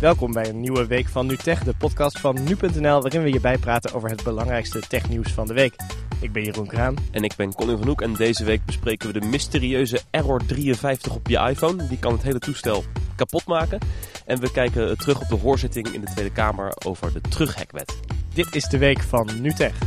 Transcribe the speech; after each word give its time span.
Welkom 0.00 0.32
bij 0.32 0.48
een 0.48 0.60
nieuwe 0.60 0.86
week 0.86 1.08
van 1.08 1.26
NuTech, 1.26 1.64
de 1.64 1.74
podcast 1.74 2.20
van 2.20 2.44
nu.nl, 2.44 3.00
waarin 3.00 3.22
we 3.22 3.32
je 3.32 3.40
bijpraten 3.40 3.94
over 3.94 4.10
het 4.10 4.22
belangrijkste 4.22 4.80
technieuws 4.80 5.32
van 5.32 5.46
de 5.46 5.54
week. 5.54 5.74
Ik 6.20 6.32
ben 6.32 6.42
Jeroen 6.42 6.66
Kraan. 6.66 6.94
En 7.10 7.22
ik 7.22 7.34
ben 7.36 7.54
Colin 7.54 7.78
van 7.78 7.86
Hoek 7.86 8.00
en 8.00 8.14
deze 8.14 8.44
week 8.44 8.64
bespreken 8.64 9.12
we 9.12 9.20
de 9.20 9.26
mysterieuze 9.26 10.00
Error 10.10 10.46
53 10.46 11.14
op 11.14 11.28
je 11.28 11.38
iPhone. 11.38 11.88
Die 11.88 11.98
kan 11.98 12.12
het 12.12 12.22
hele 12.22 12.38
toestel 12.38 12.84
kapot 13.16 13.46
maken. 13.46 13.78
En 14.26 14.40
we 14.40 14.52
kijken 14.52 14.98
terug 14.98 15.20
op 15.20 15.28
de 15.28 15.36
hoorzitting 15.36 15.88
in 15.88 16.00
de 16.00 16.06
Tweede 16.06 16.32
Kamer 16.32 16.72
over 16.86 17.12
de 17.12 17.20
terughekwet. 17.20 18.00
Dit 18.34 18.54
is 18.54 18.64
de 18.64 18.78
week 18.78 19.00
van 19.00 19.28
NuTech. 19.40 19.78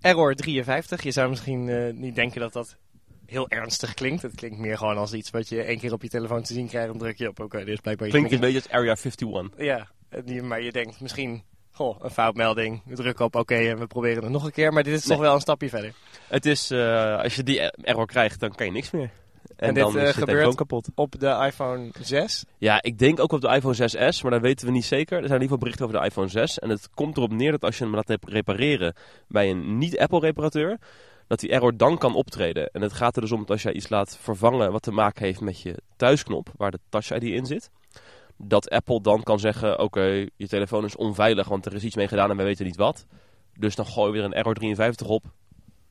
Error 0.00 0.34
53, 0.34 1.02
je 1.02 1.10
zou 1.10 1.28
misschien 1.28 1.66
uh, 1.66 1.92
niet 1.92 2.14
denken 2.14 2.40
dat 2.40 2.52
dat 2.52 2.76
heel 3.28 3.48
ernstig 3.48 3.94
klinkt. 3.94 4.22
Het 4.22 4.34
klinkt 4.34 4.58
meer 4.58 4.78
gewoon 4.78 4.96
als 4.96 5.12
iets 5.12 5.30
wat 5.30 5.48
je 5.48 5.62
één 5.62 5.78
keer 5.78 5.92
op 5.92 6.02
je 6.02 6.08
telefoon 6.08 6.42
te 6.42 6.52
zien 6.52 6.68
krijgt. 6.68 6.88
Dan 6.88 6.98
druk 6.98 7.18
je 7.18 7.28
op, 7.28 7.40
oké, 7.40 7.58
dit 7.58 7.68
is 7.68 7.80
blijkbaar 7.80 8.08
Klinkt 8.08 8.32
een 8.32 8.40
beetje 8.40 8.62
als 8.62 8.68
Area 8.68 8.96
51. 8.96 9.48
Ja, 9.56 9.86
maar 10.42 10.62
je 10.62 10.72
denkt 10.72 11.00
misschien, 11.00 11.42
goh, 11.70 11.96
een 12.00 12.10
foutmelding. 12.10 12.82
We 12.84 12.94
drukken 12.94 13.24
op 13.24 13.34
oké 13.34 13.54
en 13.54 13.78
we 13.78 13.86
proberen 13.86 14.22
het 14.22 14.32
nog 14.32 14.44
een 14.44 14.52
keer. 14.52 14.72
Maar 14.72 14.82
dit 14.82 14.94
is 14.94 15.04
toch 15.04 15.18
wel 15.18 15.34
een 15.34 15.40
stapje 15.40 15.68
verder. 15.68 15.92
Het 16.28 16.46
is, 16.46 16.70
uh, 16.70 17.18
als 17.18 17.34
je 17.34 17.42
die 17.42 17.60
error 17.60 18.06
krijgt, 18.06 18.40
dan 18.40 18.54
kan 18.54 18.66
je 18.66 18.72
niks 18.72 18.90
meer. 18.90 19.10
En, 19.56 19.68
en 19.68 19.74
dit, 19.74 19.82
dan 19.82 19.92
is 19.96 20.00
uh, 20.00 20.06
het 20.06 20.16
gebeurt 20.16 20.54
kapot. 20.54 20.88
op 20.94 21.20
de 21.20 21.44
iPhone 21.46 21.90
6? 22.00 22.44
Ja, 22.58 22.82
ik 22.82 22.98
denk 22.98 23.20
ook 23.20 23.32
op 23.32 23.40
de 23.40 23.48
iPhone 23.48 23.74
6S, 23.74 24.22
maar 24.22 24.30
dat 24.30 24.40
weten 24.40 24.66
we 24.66 24.72
niet 24.72 24.84
zeker. 24.84 25.16
Er 25.16 25.28
zijn 25.28 25.40
in 25.40 25.42
ieder 25.42 25.42
geval 25.42 25.58
berichten 25.58 25.86
over 25.86 26.00
de 26.00 26.06
iPhone 26.06 26.28
6. 26.28 26.58
En 26.58 26.68
het 26.68 26.90
komt 26.94 27.16
erop 27.16 27.32
neer 27.32 27.50
dat 27.50 27.64
als 27.64 27.78
je 27.78 27.84
hem 27.84 27.94
laat 27.94 28.16
repareren 28.20 28.94
bij 29.28 29.50
een 29.50 29.78
niet-Apple-reparateur 29.78 30.78
dat 31.28 31.40
die 31.40 31.50
error 31.50 31.76
dan 31.76 31.98
kan 31.98 32.14
optreden. 32.14 32.70
En 32.72 32.82
het 32.82 32.92
gaat 32.92 33.16
er 33.16 33.22
dus 33.22 33.32
om 33.32 33.38
dat 33.38 33.50
als 33.50 33.62
jij 33.62 33.72
iets 33.72 33.88
laat 33.88 34.18
vervangen 34.20 34.72
wat 34.72 34.82
te 34.82 34.92
maken 34.92 35.24
heeft 35.24 35.40
met 35.40 35.60
je 35.60 35.74
thuisknop, 35.96 36.52
waar 36.56 36.70
de 36.70 36.80
Touch 36.88 37.10
ID 37.10 37.22
in 37.22 37.46
zit, 37.46 37.70
dat 38.36 38.70
Apple 38.70 39.00
dan 39.00 39.22
kan 39.22 39.38
zeggen, 39.38 39.78
oké, 39.78 40.26
je 40.36 40.48
telefoon 40.48 40.84
is 40.84 40.96
onveilig, 40.96 41.48
want 41.48 41.66
er 41.66 41.74
is 41.74 41.84
iets 41.84 41.96
mee 41.96 42.08
gedaan 42.08 42.30
en 42.30 42.36
wij 42.36 42.44
weten 42.44 42.64
niet 42.64 42.76
wat. 42.76 43.06
Dus 43.58 43.74
dan 43.74 43.86
gooi 43.86 44.06
je 44.06 44.12
weer 44.12 44.24
een 44.24 44.34
error 44.34 44.54
53 44.54 45.06
op. 45.06 45.24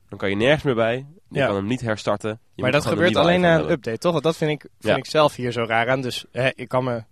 Dan 0.08 0.18
kan 0.18 0.30
je 0.30 0.36
nergens 0.36 0.62
meer 0.62 0.74
bij. 0.74 1.06
Je 1.30 1.46
kan 1.46 1.54
hem 1.54 1.66
niet 1.66 1.80
herstarten. 1.80 2.40
Je 2.54 2.62
maar 2.62 2.72
dat 2.72 2.86
gebeurt 2.86 3.16
alleen 3.16 3.40
na 3.40 3.58
een 3.58 3.70
update, 3.70 3.98
toch? 3.98 4.20
Dat 4.20 4.36
vind 4.36 4.50
ik, 4.50 4.70
vind 4.80 4.96
ik 4.96 5.06
zelf 5.06 5.34
hier 5.34 5.52
zo 5.52 5.64
raar 5.64 5.88
aan. 5.88 6.00
Dus 6.00 6.24
hè, 6.32 6.50
ik 6.54 6.68
kan 6.68 6.84
me 6.84 7.04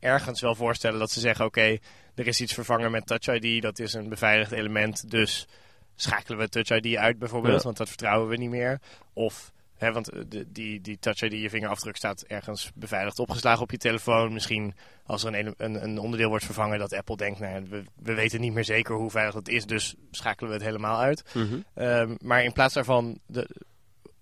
ergens 0.00 0.40
wel 0.40 0.54
voorstellen 0.54 0.98
dat 0.98 1.10
ze 1.10 1.20
zeggen, 1.20 1.44
oké, 1.44 1.78
er 2.14 2.26
is 2.26 2.40
iets 2.40 2.54
vervangen 2.54 2.90
met 2.90 3.06
Touch 3.06 3.26
ID. 3.26 3.62
Dat 3.62 3.78
is 3.78 3.92
een 3.92 4.08
beveiligd 4.08 4.52
element, 4.52 5.10
dus 5.10 5.46
schakelen 5.94 6.38
we 6.38 6.48
Touch 6.48 6.70
ID 6.70 6.96
uit 6.96 7.18
bijvoorbeeld, 7.18 7.62
want 7.62 7.76
dat 7.76 7.88
vertrouwen 7.88 8.28
we 8.28 8.36
niet 8.36 8.50
meer. 8.50 8.80
Of, 9.12 9.52
hè, 9.76 9.92
want 9.92 10.08
eh, 10.08 10.20
de, 10.28 10.52
die, 10.52 10.80
die 10.80 10.98
Touch 10.98 11.22
ID, 11.22 11.32
je 11.32 11.50
vingerafdruk 11.50 11.96
staat 11.96 12.22
ergens 12.22 12.70
beveiligd 12.74 13.18
opgeslagen 13.18 13.62
op 13.62 13.70
je 13.70 13.78
telefoon. 13.78 14.32
Misschien 14.32 14.74
als 15.06 15.24
er 15.24 15.34
een, 15.34 15.54
een, 15.56 15.84
een 15.84 15.98
onderdeel 15.98 16.28
wordt 16.28 16.44
vervangen 16.44 16.78
dat 16.78 16.94
Apple 16.94 17.16
denkt, 17.16 17.38
nou, 17.38 17.66
we, 17.68 17.84
we 17.94 18.14
weten 18.14 18.40
niet 18.40 18.52
meer 18.52 18.64
zeker 18.64 18.94
hoe 18.94 19.10
veilig 19.10 19.34
het 19.34 19.48
is, 19.48 19.66
dus 19.66 19.94
schakelen 20.10 20.50
we 20.50 20.56
het 20.56 20.66
helemaal 20.66 21.00
uit. 21.00 21.24
Mhm. 21.32 21.58
Ehm, 21.74 22.14
maar 22.18 22.44
in 22.44 22.52
plaats 22.52 22.74
daarvan 22.74 23.18
de, 23.26 23.48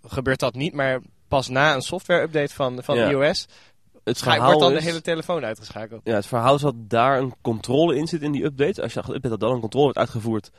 gebeurt 0.02 0.40
dat 0.40 0.54
niet, 0.54 0.72
maar 0.72 1.00
pas 1.28 1.48
na 1.48 1.74
een 1.74 1.82
software-update 1.82 2.54
van, 2.54 2.82
van 2.82 2.96
iOS 2.96 3.46
het 4.04 4.18
verhaal 4.18 4.44
wordt 4.44 4.60
dan 4.60 4.72
de 4.72 4.82
hele 4.82 5.00
telefoon 5.00 5.44
uitgeschakeld. 5.44 6.00
Ja, 6.04 6.14
het 6.14 6.26
verhaal 6.26 6.54
is 6.54 6.60
dat 6.60 6.74
daar 6.76 7.18
een 7.18 7.34
controle 7.40 7.96
in 7.96 8.06
zit 8.06 8.22
in 8.22 8.32
die 8.32 8.44
update. 8.44 8.82
Als 8.82 8.92
je 8.92 8.98
update 8.98 9.28
dat 9.28 9.40
dan 9.40 9.52
een 9.52 9.60
controle 9.60 9.84
wordt 9.84 9.98
uitgevoerd 9.98 10.50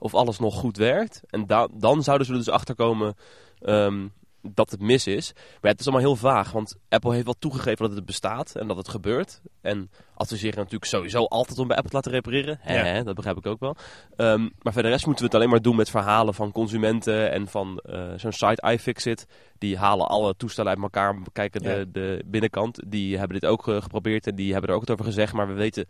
of 0.00 0.14
alles 0.14 0.38
nog 0.38 0.54
goed 0.54 0.76
werkt. 0.76 1.22
En 1.26 1.46
dan 1.72 2.02
zouden 2.02 2.26
ze 2.26 2.32
er 2.32 2.38
dus 2.38 2.48
achter 2.48 2.74
komen 2.74 3.14
ehm, 3.60 4.06
dat 4.42 4.70
het 4.70 4.80
mis 4.80 5.06
is. 5.06 5.32
Maar 5.60 5.70
het 5.70 5.80
is 5.80 5.86
allemaal 5.86 6.06
heel 6.06 6.16
vaag, 6.16 6.52
want 6.52 6.76
Apple 6.88 7.12
heeft 7.12 7.24
wel 7.24 7.38
toegegeven 7.38 7.86
dat 7.86 7.96
het 7.96 8.04
bestaat 8.04 8.54
en 8.54 8.66
dat 8.66 8.76
het 8.76 8.88
gebeurt. 8.88 9.40
En 9.60 9.90
adviseren 10.14 10.56
natuurlijk 10.56 10.84
sowieso 10.84 11.24
altijd 11.24 11.58
om 11.58 11.66
bij 11.66 11.76
Apple 11.76 11.90
te 11.90 11.96
laten 11.96 12.12
repareren. 12.12 12.58
Hè, 12.60 13.02
dat 13.02 13.14
begrijp 13.14 13.36
ik 13.36 13.46
ook 13.46 13.60
wel. 13.60 13.76
Um, 14.16 14.52
maar 14.62 14.72
voor 14.72 14.82
de 14.82 14.88
rest 14.88 15.06
moeten 15.06 15.24
we 15.24 15.30
het 15.30 15.40
alleen 15.40 15.50
maar 15.50 15.62
doen 15.62 15.76
met 15.76 15.90
verhalen 15.90 16.34
van 16.34 16.52
consumenten 16.52 17.30
en 17.30 17.48
van 17.48 17.82
uh, 17.86 18.12
zo'n 18.16 18.32
site 18.32 18.72
iFixit. 18.72 19.26
Die 19.58 19.78
halen 19.78 20.08
alle 20.08 20.36
toestellen 20.36 20.70
uit 20.70 20.82
elkaar, 20.82 21.20
bekijken 21.22 21.62
de, 21.62 21.88
de 21.92 22.22
binnenkant. 22.26 22.90
Die 22.90 23.18
hebben 23.18 23.40
dit 23.40 23.50
ook 23.50 23.68
uh, 23.68 23.82
geprobeerd 23.82 24.26
en 24.26 24.34
die 24.34 24.52
hebben 24.52 24.70
er 24.70 24.76
ook 24.76 24.80
het 24.80 24.90
over 24.90 25.04
gezegd. 25.04 25.32
Maar 25.32 25.48
we 25.48 25.54
weten 25.54 25.86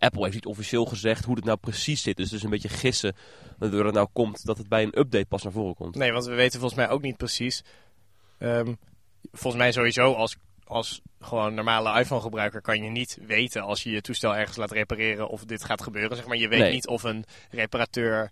Apple 0.00 0.22
heeft 0.22 0.34
niet 0.34 0.46
officieel 0.46 0.84
gezegd 0.84 1.24
hoe 1.24 1.34
het 1.34 1.44
nou 1.44 1.58
precies 1.58 2.02
zit. 2.02 2.16
Dus 2.16 2.26
het 2.26 2.34
is 2.34 2.42
een 2.42 2.50
beetje 2.50 2.68
gissen 2.68 3.16
waardoor 3.58 3.84
het 3.84 3.94
nou 3.94 4.08
komt 4.12 4.44
dat 4.44 4.58
het 4.58 4.68
bij 4.68 4.82
een 4.82 4.98
update 4.98 5.26
pas 5.26 5.42
naar 5.42 5.52
voren 5.52 5.74
komt. 5.74 5.94
Nee, 5.94 6.12
want 6.12 6.24
we 6.24 6.34
weten 6.34 6.60
volgens 6.60 6.80
mij 6.80 6.88
ook 6.88 7.02
niet 7.02 7.16
precies. 7.16 7.64
Um, 8.38 8.78
volgens 9.32 9.62
mij 9.62 9.72
sowieso 9.72 10.12
als, 10.12 10.36
als 10.64 11.00
gewoon 11.20 11.54
normale 11.54 12.00
iPhone 12.00 12.20
gebruiker 12.20 12.60
kan 12.60 12.82
je 12.82 12.90
niet 12.90 13.18
weten 13.26 13.62
als 13.62 13.82
je 13.82 13.90
je 13.90 14.00
toestel 14.00 14.36
ergens 14.36 14.56
laat 14.56 14.70
repareren 14.70 15.28
of 15.28 15.44
dit 15.44 15.64
gaat 15.64 15.82
gebeuren. 15.82 16.16
Zeg 16.16 16.26
maar. 16.26 16.36
Je 16.36 16.48
weet 16.48 16.72
niet 16.72 16.86
of 16.86 17.02
een 17.02 17.24
reparateur 17.50 18.30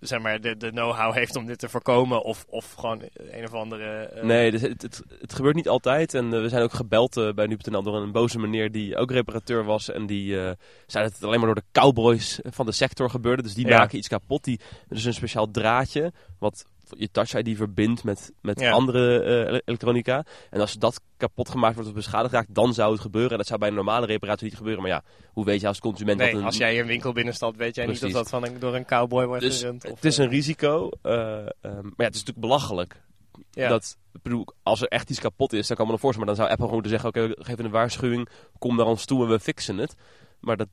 zeg 0.00 0.20
maar, 0.20 0.40
de, 0.40 0.56
de 0.56 0.70
know-how 0.70 1.14
heeft 1.14 1.36
om 1.36 1.46
dit 1.46 1.58
te 1.58 1.68
voorkomen. 1.68 2.22
Of, 2.22 2.44
of 2.48 2.72
gewoon 2.72 3.02
een 3.30 3.44
of 3.44 3.54
andere... 3.54 4.10
Uh... 4.16 4.22
Nee, 4.22 4.52
het, 4.52 4.82
het, 4.82 5.02
het, 5.20 5.34
gebeurt 5.34 5.54
niet 5.54 5.68
altijd. 5.68 6.14
En 6.14 6.24
uh, 6.24 6.40
we 6.40 6.48
zijn 6.48 6.62
ook 6.62 6.72
gebeld 6.72 7.16
uh, 7.16 7.32
bij 7.32 7.46
nu.nl 7.46 7.82
door 7.82 7.96
een 7.96 8.12
boze 8.12 8.38
meneer 8.38 8.72
die 8.72 8.96
ook 8.96 9.10
reparateur 9.10 9.64
was. 9.64 9.90
En 9.90 10.06
die 10.06 10.34
zei 10.86 11.04
dat 11.04 11.12
het 11.12 11.24
alleen 11.24 11.38
maar 11.38 11.54
door 11.54 11.62
de 11.62 11.80
cowboys 11.80 12.40
van 12.42 12.66
de 12.66 12.72
sector 12.72 13.10
gebeurde. 13.10 13.42
Dus 13.42 13.54
die 13.54 13.66
ja. 13.66 13.78
maken 13.78 13.98
iets 13.98 14.08
kapot. 14.08 14.44
Die, 14.44 14.60
dus 14.88 15.04
een 15.04 15.14
speciaal 15.14 15.50
draadje 15.50 16.12
wat 16.38 16.64
je 16.96 17.10
Touch 17.10 17.34
ID 17.34 17.56
verbindt 17.56 18.04
met, 18.04 18.32
met 18.40 18.62
andere 18.62 19.24
uh, 19.24 19.58
elektronica. 19.64 20.24
En 20.50 20.60
als 20.60 20.74
dat 20.74 21.00
kapot 21.16 21.48
gemaakt 21.48 21.74
wordt 21.74 21.88
of 21.88 21.94
beschadigd 21.94 22.32
raakt, 22.32 22.54
dan 22.54 22.74
zou 22.74 22.92
het 22.92 23.00
gebeuren. 23.00 23.30
En 23.30 23.36
dat 23.36 23.46
zou 23.46 23.58
bij 23.58 23.68
een 23.68 23.74
normale 23.74 24.06
reparatie 24.06 24.44
niet 24.44 24.56
gebeuren. 24.56 24.82
Maar 24.82 24.90
ja, 24.90 25.02
hoe 25.32 25.44
weet 25.44 25.60
je 25.60 25.66
als 25.66 25.80
consument 25.80 26.18
nee, 26.18 26.30
dat 26.30 26.40
een... 26.40 26.46
als 26.46 26.56
jij 26.56 26.80
een 26.80 26.86
winkel 26.86 27.12
binnenstapt, 27.12 27.56
weet 27.56 27.74
jij 27.74 27.86
niet 27.86 28.04
of 28.04 28.12
dat 28.12 28.28
van 28.28 28.44
een, 28.44 28.58
door 28.58 28.74
een 28.74 28.84
cowboy 28.84 29.26
wordt 29.26 29.42
dus 29.42 29.60
gerund. 29.60 29.84
Of, 29.84 29.94
het 29.94 30.04
is 30.04 30.16
een 30.16 30.26
eh, 30.26 30.30
risico. 30.30 30.90
Uh, 31.02 31.12
um, 31.12 31.48
maar 31.62 31.72
ja, 31.72 32.04
het 32.04 32.14
is 32.14 32.24
natuurlijk 32.24 32.38
belachelijk. 32.40 33.02
Ja. 33.50 33.68
Dat, 33.68 33.96
bedoel, 34.22 34.46
als 34.62 34.80
er 34.80 34.88
echt 34.88 35.10
iets 35.10 35.20
kapot 35.20 35.52
is, 35.52 35.66
dan 35.66 35.76
kan 35.76 35.86
me 35.86 35.92
een 35.92 35.98
voorstellen. 35.98 36.26
Maar 36.26 36.36
dan 36.36 36.46
zou 36.46 36.58
Apple 36.58 36.66
gewoon 36.66 36.82
moeten 36.82 37.00
zeggen, 37.00 37.08
oké, 37.08 37.32
okay, 37.32 37.44
geven 37.44 37.64
een 37.64 37.70
waarschuwing. 37.70 38.28
Kom 38.58 38.76
naar 38.76 38.86
ons 38.86 39.04
toe 39.04 39.22
en 39.22 39.28
we 39.28 39.40
fixen 39.40 39.78
het. 39.78 39.94
Maar 40.40 40.56
dat, 40.56 40.68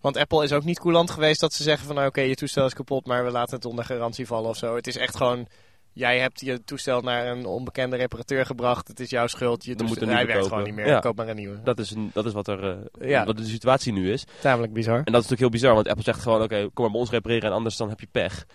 want 0.00 0.16
Apple 0.16 0.44
is 0.44 0.52
ook 0.52 0.64
niet 0.64 0.80
coulant 0.80 1.10
geweest 1.10 1.40
dat 1.40 1.52
ze 1.52 1.62
zeggen 1.62 1.86
van 1.86 1.94
nou, 1.94 2.08
oké, 2.08 2.20
je 2.20 2.34
toestel 2.34 2.66
is 2.66 2.74
kapot, 2.74 3.06
maar 3.06 3.24
we 3.24 3.30
laten 3.30 3.54
het 3.54 3.64
onder 3.64 3.84
garantie 3.84 4.26
vallen 4.26 4.50
of 4.50 4.56
zo. 4.56 4.74
Het 4.74 4.86
is 4.86 4.96
echt 4.96 5.16
gewoon, 5.16 5.46
jij 5.92 6.18
hebt 6.18 6.40
je 6.40 6.64
toestel 6.64 7.00
naar 7.00 7.26
een 7.26 7.46
onbekende 7.46 7.96
reparateur 7.96 8.46
gebracht, 8.46 8.88
het 8.88 9.00
is 9.00 9.10
jouw 9.10 9.26
schuld, 9.26 9.64
je 9.64 9.74
toestel, 9.74 10.08
hij 10.08 10.26
werkt 10.26 10.46
gewoon 10.46 10.64
niet 10.64 10.74
meer, 10.74 10.86
ja. 10.86 10.98
koop 10.98 11.16
maar 11.16 11.28
een 11.28 11.36
nieuwe. 11.36 11.62
Dat 11.62 11.78
is, 11.78 11.90
een, 11.90 12.10
dat 12.12 12.26
is 12.26 12.32
wat, 12.32 12.48
er, 12.48 12.64
uh, 13.00 13.08
ja. 13.08 13.24
wat 13.24 13.36
de 13.36 13.44
situatie 13.44 13.92
nu 13.92 14.12
is. 14.12 14.24
Tamelijk 14.40 14.72
bizar. 14.72 14.96
En 14.96 15.12
dat 15.12 15.22
is 15.22 15.28
natuurlijk 15.28 15.40
heel 15.40 15.50
bizar, 15.50 15.74
want 15.74 15.88
Apple 15.88 16.04
zegt 16.04 16.22
gewoon, 16.22 16.42
oké, 16.42 16.68
kom 16.74 16.84
maar 16.84 16.90
bij 16.90 17.00
ons 17.00 17.10
repareren 17.10 17.48
en 17.48 17.56
anders 17.56 17.76
dan 17.76 17.88
heb 17.88 18.00
je 18.00 18.08
pech. 18.10 18.46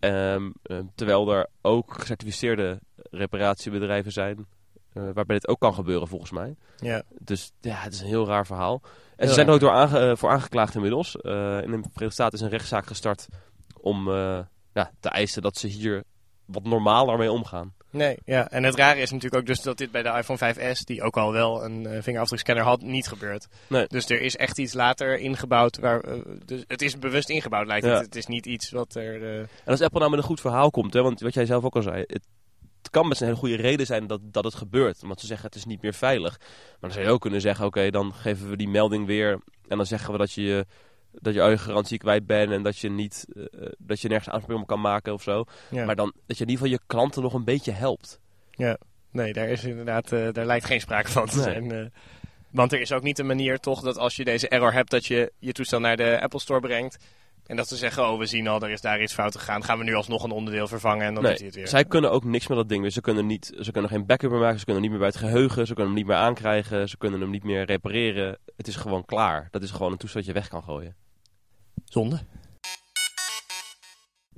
Um, 0.00 0.52
terwijl 0.94 1.32
er 1.32 1.46
ook 1.62 1.94
gecertificeerde 2.00 2.80
reparatiebedrijven 3.10 4.12
zijn, 4.12 4.46
uh, 4.94 5.02
waarbij 5.14 5.36
dit 5.36 5.48
ook 5.48 5.60
kan 5.60 5.74
gebeuren 5.74 6.08
volgens 6.08 6.30
mij. 6.30 6.56
Ja. 6.76 7.02
Dus 7.18 7.52
ja, 7.60 7.74
het 7.74 7.92
is 7.92 8.00
een 8.00 8.06
heel 8.06 8.26
raar 8.26 8.46
verhaal. 8.46 8.82
En 9.16 9.28
ze 9.28 9.34
zijn 9.34 9.46
er 9.46 9.52
ook 9.52 9.60
door 9.60 9.70
aange 9.70 10.10
uh, 10.10 10.16
voor 10.16 10.30
aangeklaagd 10.30 10.74
inmiddels. 10.74 11.16
Uh, 11.22 11.32
in 11.32 11.70
de 11.70 11.78
Verenigde 11.82 12.10
Staten 12.10 12.38
is 12.38 12.44
een 12.44 12.50
rechtszaak 12.50 12.86
gestart 12.86 13.26
om 13.80 14.10
ja, 14.72 14.90
te 15.00 15.08
eisen 15.08 15.42
dat 15.42 15.56
ze 15.56 15.66
hier 15.66 16.04
wat 16.44 16.64
normaler 16.64 17.18
mee 17.18 17.32
omgaan. 17.32 17.74
Nee, 17.92 18.18
ja. 18.24 18.50
En 18.50 18.62
het 18.62 18.74
rare 18.74 19.00
is 19.00 19.10
natuurlijk 19.10 19.40
ook 19.40 19.46
dus 19.46 19.62
dat 19.62 19.78
dit 19.78 19.90
bij 19.90 20.02
de 20.02 20.08
iPhone 20.08 20.54
5S, 20.54 20.80
die 20.84 21.02
ook 21.02 21.16
al 21.16 21.32
wel 21.32 21.64
een 21.64 21.82
uh, 21.82 22.02
vingerafdrukscanner 22.02 22.64
had, 22.64 22.82
niet 22.82 23.08
gebeurt. 23.08 23.46
Nee. 23.66 23.86
Dus 23.86 24.08
er 24.08 24.20
is 24.20 24.36
echt 24.36 24.58
iets 24.58 24.72
later 24.72 25.18
ingebouwd. 25.18 25.78
Waar, 25.78 26.08
uh, 26.08 26.22
dus 26.44 26.64
het 26.66 26.82
is 26.82 26.98
bewust 26.98 27.28
ingebouwd, 27.28 27.66
lijkt 27.66 27.86
ja. 27.86 27.92
het. 27.92 28.04
Het 28.04 28.16
is 28.16 28.26
niet 28.26 28.46
iets 28.46 28.70
wat 28.70 28.94
er... 28.94 29.20
Uh... 29.20 29.38
En 29.38 29.48
als 29.64 29.80
Apple 29.80 29.98
nou 29.98 30.10
met 30.10 30.20
een 30.20 30.26
goed 30.26 30.40
verhaal 30.40 30.70
komt, 30.70 30.92
hè, 30.94 31.02
want 31.02 31.20
wat 31.20 31.34
jij 31.34 31.46
zelf 31.46 31.64
ook 31.64 31.76
al 31.76 31.82
zei, 31.82 32.04
het 32.06 32.26
kan 32.92 33.08
best 33.08 33.20
een 33.20 33.26
hele 33.26 33.38
goede 33.38 33.56
reden 33.56 33.86
zijn 33.86 34.06
dat, 34.06 34.20
dat 34.22 34.44
het 34.44 34.54
gebeurt. 34.54 35.02
Omdat 35.02 35.20
ze 35.20 35.26
zeggen 35.26 35.46
het 35.46 35.54
is 35.54 35.64
niet 35.64 35.82
meer 35.82 35.94
veilig. 35.94 36.38
Maar 36.38 36.78
dan 36.80 36.90
zou 36.90 37.04
je 37.04 37.10
ook 37.10 37.20
kunnen 37.20 37.40
zeggen, 37.40 37.66
oké, 37.66 37.78
okay, 37.78 37.90
dan 37.90 38.14
geven 38.14 38.50
we 38.50 38.56
die 38.56 38.68
melding 38.68 39.06
weer. 39.06 39.32
En 39.68 39.76
dan 39.76 39.86
zeggen 39.86 40.12
we 40.12 40.18
dat 40.18 40.32
je 40.32 40.66
dat 41.12 41.34
je 41.34 41.42
al 41.42 41.50
je 41.50 41.58
garantie 41.58 41.98
kwijt 41.98 42.26
bent 42.26 42.50
en 42.50 42.62
dat 42.62 42.78
je, 42.78 42.90
niet, 42.90 43.26
uh, 43.34 43.44
dat 43.78 44.00
je 44.00 44.08
nergens 44.08 44.34
aanspraak 44.34 44.58
op 44.58 44.66
kan 44.66 44.80
maken 44.80 45.12
of 45.12 45.22
zo. 45.22 45.44
Ja. 45.70 45.84
Maar 45.84 45.96
dan 45.96 46.12
dat 46.26 46.38
je 46.38 46.44
in 46.44 46.50
ieder 46.50 46.64
geval 46.66 46.80
je 46.80 46.86
klanten 46.86 47.22
nog 47.22 47.34
een 47.34 47.44
beetje 47.44 47.72
helpt. 47.72 48.20
Ja, 48.50 48.78
nee, 49.10 49.32
daar 49.32 49.48
is 49.48 49.64
inderdaad, 49.64 50.12
uh, 50.12 50.28
daar 50.32 50.46
lijkt 50.46 50.64
geen 50.64 50.80
sprake 50.80 51.10
van 51.10 51.26
te 51.26 51.34
nee. 51.34 51.44
zijn. 51.44 51.72
Uh, 51.72 51.86
want 52.50 52.72
er 52.72 52.80
is 52.80 52.92
ook 52.92 53.02
niet 53.02 53.18
een 53.18 53.26
manier 53.26 53.58
toch 53.58 53.80
dat 53.80 53.98
als 53.98 54.16
je 54.16 54.24
deze 54.24 54.48
error 54.48 54.72
hebt 54.72 54.90
dat 54.90 55.06
je 55.06 55.32
je 55.38 55.52
toestel 55.52 55.80
naar 55.80 55.96
de 55.96 56.20
Apple 56.20 56.40
Store 56.40 56.60
brengt. 56.60 56.98
En 57.46 57.56
dat 57.56 57.68
ze 57.68 57.76
zeggen, 57.76 58.08
oh 58.08 58.18
we 58.18 58.26
zien 58.26 58.48
al, 58.48 58.60
er 58.60 58.70
is 58.70 58.80
daar 58.80 59.02
iets 59.02 59.14
fout 59.14 59.36
gegaan. 59.36 59.64
Gaan 59.64 59.78
we 59.78 59.84
nu 59.84 59.94
alsnog 59.94 60.22
een 60.22 60.30
onderdeel 60.30 60.68
vervangen 60.68 61.06
en 61.06 61.14
dan 61.14 61.22
nee, 61.22 61.32
is 61.32 61.40
het 61.40 61.54
weer. 61.54 61.68
Zij 61.68 61.84
kunnen 61.84 62.10
ook 62.10 62.24
niks 62.24 62.46
met 62.46 62.56
dat 62.56 62.68
ding. 62.68 62.82
Dus 62.82 62.94
ze 62.94 63.00
kunnen, 63.00 63.26
niet, 63.26 63.52
ze 63.60 63.72
kunnen 63.72 63.90
geen 63.90 64.06
backup 64.06 64.30
meer 64.30 64.40
maken, 64.40 64.58
ze 64.58 64.64
kunnen 64.64 64.82
niet 64.82 64.90
meer 64.90 65.00
bij 65.00 65.08
het 65.08 65.18
geheugen, 65.18 65.66
ze 65.66 65.74
kunnen 65.74 65.92
hem 65.92 66.02
niet 66.02 66.06
meer 66.06 66.16
aankrijgen, 66.16 66.88
ze 66.88 66.96
kunnen 66.96 67.20
hem 67.20 67.30
niet 67.30 67.44
meer 67.44 67.64
repareren. 67.64 68.38
Het 68.56 68.68
is 68.68 68.76
gewoon 68.76 69.04
klaar. 69.04 69.48
Dat 69.50 69.62
is 69.62 69.70
gewoon 69.70 69.92
een 69.92 69.98
toestel 69.98 70.20
dat 70.20 70.28
je 70.28 70.34
weg 70.34 70.48
kan 70.48 70.62
gooien. 70.62 70.96
Zonde. 71.84 72.20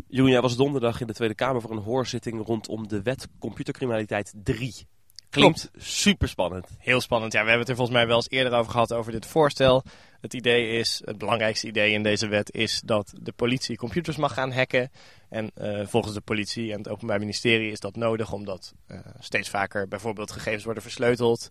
Jeroen, 0.08 0.30
jij 0.30 0.40
was 0.40 0.56
donderdag 0.56 1.00
in 1.00 1.06
de 1.06 1.14
Tweede 1.14 1.34
Kamer 1.34 1.60
voor 1.60 1.70
een 1.70 1.82
hoorzitting 1.82 2.46
rondom 2.46 2.88
de 2.88 3.02
wet 3.02 3.28
computercriminaliteit 3.38 4.32
3. 4.42 4.86
Klinkt 5.34 5.70
super 5.76 6.28
spannend. 6.28 6.66
Heel 6.78 7.00
spannend. 7.00 7.32
Ja, 7.32 7.42
we 7.42 7.48
hebben 7.48 7.66
het 7.66 7.69
er 7.69 7.76
volgens 7.76 7.96
mij 7.96 8.06
wel 8.06 8.16
eens 8.16 8.31
eerder 8.31 8.52
over 8.52 8.72
gehad 8.72 8.92
over 8.92 9.12
dit 9.12 9.26
voorstel. 9.26 9.84
Het 10.20 10.34
idee 10.34 10.78
is, 10.78 11.02
het 11.04 11.19
belangrijkste 11.19 11.66
idee 11.66 11.92
in 11.92 12.02
deze 12.02 12.26
wet 12.26 12.52
is 12.52 12.81
dat 12.84 13.12
de 13.20 13.32
politie 13.32 13.76
computers 13.76 14.16
mag 14.16 14.34
gaan 14.34 14.52
hacken. 14.52 14.90
En 15.28 15.50
uh, 15.60 15.86
volgens 15.86 16.14
de 16.14 16.20
politie 16.20 16.72
en 16.72 16.78
het 16.78 16.88
Openbaar 16.88 17.19
Ministerie 17.19 17.70
is 17.70 17.81
dat 17.81 17.96
nodig 17.96 18.32
omdat 18.32 18.75
uh, 18.88 18.98
steeds 19.19 19.48
vaker 19.48 19.88
bijvoorbeeld 19.88 20.32
gegevens 20.32 20.64
worden 20.64 20.82
versleuteld. 20.82 21.48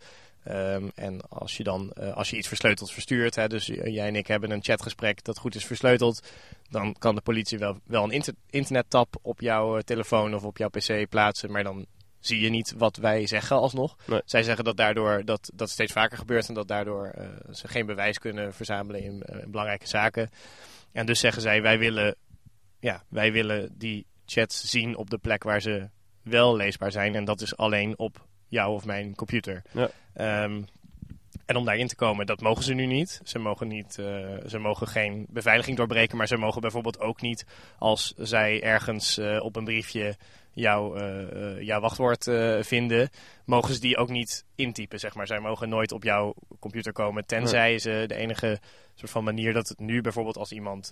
Um, 0.47 0.91
en 0.95 1.29
als 1.29 1.57
je 1.57 1.63
dan, 1.63 1.93
uh, 1.99 2.13
als 2.13 2.29
je 2.29 2.37
iets 2.37 2.47
versleuteld 2.47 2.91
verstuurt, 2.91 3.35
hè, 3.35 3.47
dus 3.47 3.65
jij 3.65 4.07
en 4.07 4.15
ik 4.15 4.27
hebben 4.27 4.51
een 4.51 4.63
chatgesprek 4.63 5.23
dat 5.23 5.37
goed 5.37 5.55
is 5.55 5.65
versleuteld, 5.65 6.27
dan 6.69 6.95
kan 6.99 7.15
de 7.15 7.21
politie 7.21 7.57
wel, 7.57 7.77
wel 7.85 8.03
een 8.03 8.11
inter 8.11 8.33
internettab 8.49 9.15
op 9.21 9.41
jouw 9.41 9.81
telefoon 9.81 10.35
of 10.35 10.43
op 10.43 10.57
jouw 10.57 10.69
pc 10.69 11.09
plaatsen, 11.09 11.51
maar 11.51 11.63
dan 11.63 11.85
zie 12.25 12.39
je 12.39 12.49
niet 12.49 12.73
wat 12.77 12.97
wij 12.97 13.27
zeggen 13.27 13.55
alsnog. 13.55 13.95
Nee. 14.05 14.21
Zij 14.25 14.43
zeggen 14.43 14.63
dat 14.63 14.77
daardoor 14.77 15.25
dat 15.25 15.51
dat 15.53 15.69
steeds 15.69 15.91
vaker 15.91 16.17
gebeurt 16.17 16.47
en 16.47 16.53
dat 16.53 16.67
daardoor 16.67 17.13
uh, 17.17 17.25
ze 17.53 17.67
geen 17.67 17.85
bewijs 17.85 18.19
kunnen 18.19 18.53
verzamelen 18.53 19.03
in, 19.03 19.23
uh, 19.29 19.45
belangrijke 19.45 19.87
zaken. 19.87 20.29
En 20.91 21.05
dus 21.05 21.19
zeggen 21.19 21.41
zij 21.41 21.61
wij 21.61 21.79
willen, 21.79 22.15
ja, 22.79 23.03
wij 23.09 23.31
willen 23.31 23.69
die 23.77 24.05
chats 24.25 24.63
zien 24.63 24.95
op 24.97 25.09
de 25.09 25.17
plek 25.17 25.43
waar 25.43 25.61
ze 25.61 25.89
wel 26.21 26.55
leesbaar 26.55 26.91
zijn 26.91 27.15
en 27.15 27.25
dat 27.25 27.41
is 27.41 27.57
alleen 27.57 27.97
op 27.97 28.27
jou 28.47 28.73
of 28.73 28.85
mijn 28.85 29.15
computer. 29.15 29.61
Ja. 29.71 30.43
Um, 30.43 30.65
en 31.45 31.55
om 31.55 31.65
daarin 31.65 31.87
te 31.87 31.95
komen, 31.95 32.25
dat 32.25 32.41
mogen 32.41 32.63
ze 32.63 32.73
nu 32.73 32.85
niet. 32.85 33.21
Ze 33.23 33.39
mogen, 33.39 33.67
niet, 33.67 33.97
uh, 33.99 34.05
ze 34.47 34.57
mogen 34.59 34.87
geen 34.87 35.25
beveiliging 35.29 35.77
doorbreken, 35.77 36.17
maar 36.17 36.27
ze 36.27 36.37
mogen 36.37 36.61
bijvoorbeeld 36.61 36.99
ook 36.99 37.21
niet 37.21 37.45
als 37.77 38.13
zij 38.17 38.61
ergens 38.61 39.17
uh, 39.17 39.43
op 39.43 39.55
een 39.55 39.63
briefje 39.63 40.17
jouw, 40.53 40.97
uh, 40.97 41.61
jouw 41.61 41.79
wachtwoord 41.79 42.23
vinden, 42.59 43.09
mogen 43.45 43.73
ze 43.73 43.79
die 43.79 43.97
ook 43.97 44.09
niet 44.09 44.45
intypen, 44.55 44.99
zeg 44.99 45.15
maar. 45.15 45.27
Zij 45.27 45.39
mogen 45.39 45.69
nooit 45.69 45.91
op 45.91 46.03
jouw 46.03 46.33
computer 46.59 46.93
komen, 46.93 47.25
tenzij 47.25 47.69
nee. 47.69 47.77
ze 47.77 48.03
de 48.07 48.15
enige 48.15 48.59
soort 48.95 49.11
van 49.11 49.23
manier 49.23 49.53
dat 49.53 49.67
het 49.67 49.79
nu 49.79 50.01
bijvoorbeeld 50.01 50.37
als 50.37 50.51
iemand 50.51 50.91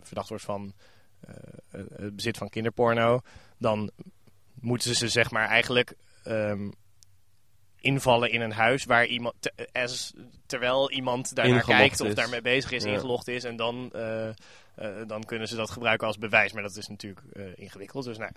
verdacht 0.00 0.28
wordt 0.28 0.44
van 0.44 0.72
het 1.70 2.16
bezit 2.16 2.36
van 2.36 2.48
kinderporno, 2.48 3.20
dan 3.58 3.90
moeten 4.60 4.94
ze 4.94 5.08
zeg 5.08 5.30
maar 5.30 5.48
eigenlijk 5.48 5.94
um, 6.26 6.72
invallen 7.82 8.30
in 8.30 8.40
een 8.40 8.52
huis 8.52 8.84
waar 8.84 9.06
iemand, 9.06 9.34
as, 9.72 10.12
terwijl 10.46 10.90
iemand 10.90 11.34
daarnaar 11.34 11.64
kijkt 11.64 12.00
of 12.00 12.14
daarmee 12.14 12.42
bezig 12.42 12.70
is, 12.70 12.84
ja. 12.84 12.90
ingelogd 12.90 13.28
is. 13.28 13.44
En 13.44 13.56
dan, 13.56 13.90
uh, 13.96 14.26
uh, 14.26 14.86
dan 15.06 15.24
kunnen 15.24 15.48
ze 15.48 15.56
dat 15.56 15.70
gebruiken 15.70 16.06
als 16.06 16.18
bewijs. 16.18 16.52
Maar 16.52 16.62
dat 16.62 16.76
is 16.76 16.88
natuurlijk 16.88 17.20
uh, 17.32 17.44
ingewikkeld. 17.56 18.04
Dus 18.04 18.18
nou, 18.18 18.32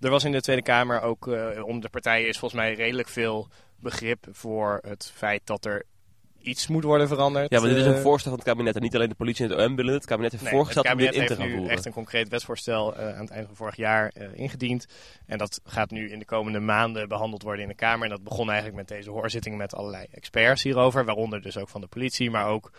er 0.00 0.10
was 0.10 0.24
in 0.24 0.32
de 0.32 0.40
Tweede 0.40 0.62
Kamer 0.62 1.00
ook 1.00 1.26
om 1.62 1.80
de 1.80 1.88
partijen 1.88 2.28
is 2.28 2.38
volgens 2.38 2.60
mij 2.60 2.74
redelijk 2.74 3.08
veel 3.08 3.48
begrip 3.76 4.26
voor 4.30 4.80
het 4.86 5.12
feit 5.14 5.40
dat 5.44 5.64
er 5.64 5.84
iets 6.46 6.66
moet 6.66 6.84
worden 6.84 7.08
veranderd. 7.08 7.50
Ja, 7.50 7.58
want 7.58 7.70
dit 7.72 7.80
is 7.80 7.86
een 7.86 7.98
voorstel 7.98 8.30
van 8.30 8.40
het 8.40 8.48
kabinet 8.48 8.74
en 8.76 8.82
niet 8.82 8.94
alleen 8.94 9.08
de 9.08 9.14
politie 9.14 9.44
en 9.44 9.50
het 9.50 9.66
OM 9.66 9.76
willen. 9.76 9.94
Het 9.94 10.04
kabinet 10.04 10.30
heeft 10.30 10.42
nee, 10.42 10.52
voorgesteld 10.52 10.90
om 10.90 10.96
dit 10.96 11.14
in 11.14 11.26
te 11.26 11.36
gaan 11.36 11.50
voeren. 11.50 11.70
echt 11.70 11.84
een 11.84 11.92
concreet 11.92 12.28
wetsvoorstel 12.28 12.94
uh, 12.94 13.14
aan 13.14 13.20
het 13.20 13.30
eind 13.30 13.46
van 13.46 13.56
vorig 13.56 13.76
jaar 13.76 14.12
uh, 14.14 14.26
ingediend. 14.34 14.86
En 15.26 15.38
dat 15.38 15.60
gaat 15.64 15.90
nu 15.90 16.10
in 16.10 16.18
de 16.18 16.24
komende 16.24 16.60
maanden 16.60 17.08
behandeld 17.08 17.42
worden 17.42 17.62
in 17.62 17.68
de 17.68 17.74
Kamer. 17.74 18.04
En 18.04 18.10
dat 18.10 18.22
begon 18.22 18.46
eigenlijk 18.46 18.76
met 18.76 18.88
deze 18.88 19.10
hoorzitting 19.10 19.56
met 19.56 19.74
allerlei 19.74 20.06
experts 20.10 20.62
hierover. 20.62 21.04
Waaronder 21.04 21.42
dus 21.42 21.58
ook 21.58 21.68
van 21.68 21.80
de 21.80 21.86
politie, 21.86 22.30
maar 22.30 22.46
ook 22.46 22.70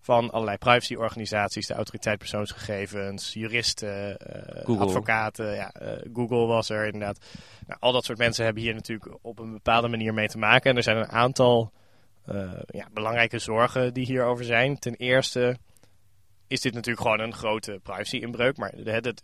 van 0.00 0.30
allerlei 0.30 0.56
privacyorganisaties, 0.56 1.66
de 1.66 1.74
autoriteit 1.74 2.18
persoonsgegevens, 2.18 3.32
juristen, 3.32 4.16
uh, 4.68 4.80
advocaten. 4.80 5.54
Ja, 5.54 5.72
Google 6.12 6.46
was 6.46 6.70
er 6.70 6.84
inderdaad. 6.84 7.18
Nou, 7.66 7.80
al 7.80 7.92
dat 7.92 8.04
soort 8.04 8.18
mensen 8.18 8.44
hebben 8.44 8.62
hier 8.62 8.74
natuurlijk 8.74 9.18
op 9.22 9.38
een 9.38 9.52
bepaalde 9.52 9.88
manier 9.88 10.14
mee 10.14 10.28
te 10.28 10.38
maken. 10.38 10.70
En 10.70 10.76
er 10.76 10.82
zijn 10.82 10.96
een 10.96 11.10
aantal 11.10 11.72
ja, 12.66 12.88
belangrijke 12.92 13.38
zorgen 13.38 13.94
die 13.94 14.06
hierover 14.06 14.44
zijn. 14.44 14.78
Ten 14.78 14.94
eerste 14.94 15.58
is 16.46 16.60
dit 16.60 16.74
natuurlijk 16.74 17.06
gewoon 17.06 17.20
een 17.20 17.34
grote 17.34 17.80
privacy-inbreuk. 17.82 18.56
Maar 18.56 18.72
de, 18.76 19.14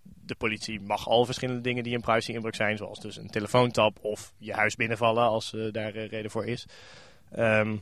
de, 0.00 0.34
politie 0.34 0.80
mag 0.80 1.08
al 1.08 1.24
verschillende 1.24 1.60
dingen 1.60 1.82
die 1.82 1.94
een 1.94 2.00
privacy-inbreuk 2.00 2.54
zijn. 2.54 2.76
Zoals 2.76 3.00
dus 3.00 3.16
een 3.16 3.30
telefoontap 3.30 3.98
of 4.00 4.32
je 4.38 4.52
huis 4.52 4.74
binnenvallen 4.76 5.22
als 5.22 5.52
uh, 5.52 5.72
daar 5.72 5.96
uh, 5.96 6.08
reden 6.08 6.30
voor 6.30 6.46
is. 6.46 6.66
Um, 7.36 7.80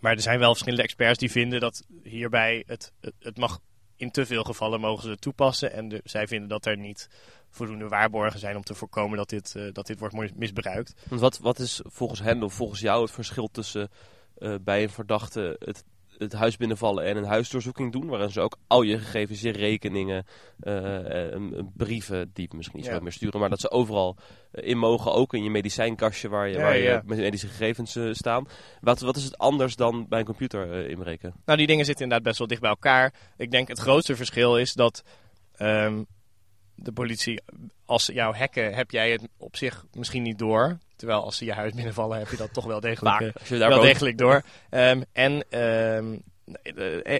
maar 0.00 0.12
er 0.12 0.20
zijn 0.20 0.38
wel 0.38 0.50
verschillende 0.50 0.84
experts 0.84 1.18
die 1.18 1.30
vinden 1.30 1.60
dat 1.60 1.86
hierbij 2.02 2.64
het, 2.66 2.92
het, 3.00 3.14
het 3.18 3.36
mag 3.36 3.60
in 3.96 4.10
te 4.10 4.26
veel 4.26 4.42
gevallen 4.42 4.80
mogen 4.80 5.08
ze 5.08 5.16
toepassen. 5.16 5.72
En 5.72 6.00
zij 6.04 6.26
vinden 6.26 6.48
dat 6.48 6.66
er 6.66 6.76
niet 6.76 7.08
voldoende 7.50 7.88
waarborgen 7.88 8.40
zijn 8.40 8.56
om 8.56 8.62
te 8.62 8.74
voorkomen 8.74 9.16
dat 9.16 9.28
dit, 9.28 9.54
uh, 9.56 9.72
dat 9.72 9.86
dit 9.86 9.98
wordt 9.98 10.36
misbruikt. 10.36 10.94
Wat, 11.08 11.38
wat 11.38 11.58
is 11.58 11.80
volgens 11.84 12.20
hen 12.20 12.42
of 12.42 12.54
volgens 12.54 12.80
jou 12.80 13.02
het 13.02 13.10
verschil 13.10 13.48
tussen 13.48 13.88
uh, 14.38 14.54
bij 14.60 14.82
een 14.82 14.90
verdachte 14.90 15.56
het 15.58 15.84
het 16.18 16.32
huis 16.32 16.56
binnenvallen 16.56 17.04
en 17.04 17.16
een 17.16 17.24
huisdoorzoeking 17.24 17.92
doen. 17.92 18.06
Waarin 18.06 18.30
ze 18.30 18.40
ook 18.40 18.56
al 18.66 18.82
je 18.82 18.98
gegevens, 18.98 19.40
je 19.40 19.50
rekeningen, 19.50 20.26
uh, 20.60 21.36
brieven, 21.76 22.30
die 22.32 22.48
misschien 22.56 22.78
niet 22.78 22.86
zo 22.86 22.94
ja. 22.94 23.00
meer 23.00 23.12
sturen. 23.12 23.40
Maar 23.40 23.48
dat 23.48 23.60
ze 23.60 23.70
overal 23.70 24.16
in 24.52 24.78
mogen, 24.78 25.12
ook 25.12 25.34
in 25.34 25.42
je 25.42 25.50
medicijnkastje 25.50 26.28
waar 26.28 26.48
je, 26.48 26.54
ja, 26.54 26.60
waar 26.60 26.76
je 26.76 26.82
ja. 26.82 27.02
medische 27.04 27.48
gegevens 27.48 27.96
uh, 27.96 28.12
staan. 28.12 28.46
Wat, 28.80 29.00
wat 29.00 29.16
is 29.16 29.24
het 29.24 29.38
anders 29.38 29.76
dan 29.76 30.08
bij 30.08 30.18
een 30.18 30.24
computer 30.24 30.84
uh, 30.84 30.90
inbreken? 30.90 31.34
Nou, 31.44 31.58
die 31.58 31.66
dingen 31.66 31.84
zitten 31.84 32.04
inderdaad 32.04 32.26
best 32.26 32.38
wel 32.38 32.48
dicht 32.48 32.60
bij 32.60 32.70
elkaar. 32.70 33.14
Ik 33.36 33.50
denk 33.50 33.68
het 33.68 33.78
grootste 33.78 34.16
verschil 34.16 34.58
is 34.58 34.72
dat 34.72 35.02
um, 35.58 36.06
de 36.76 36.92
politie, 36.92 37.42
als 37.84 38.04
ze 38.04 38.12
jou 38.12 38.36
hacken, 38.36 38.74
heb 38.74 38.90
jij 38.90 39.10
het 39.10 39.22
op 39.36 39.56
zich 39.56 39.84
misschien 39.92 40.22
niet 40.22 40.38
door. 40.38 40.78
Terwijl 40.96 41.22
als 41.22 41.36
ze 41.36 41.44
je 41.44 41.52
huis 41.52 41.72
binnenvallen, 41.72 42.18
heb 42.18 42.28
je 42.28 42.36
dat 42.36 42.52
toch 42.52 42.64
wel 42.64 42.80
degelijk, 42.80 43.20
uh, 43.20 43.68
wel 43.68 43.80
degelijk 43.80 44.18
door. 44.18 44.42
Um, 44.70 45.04
en 45.12 45.60
um, 45.60 46.22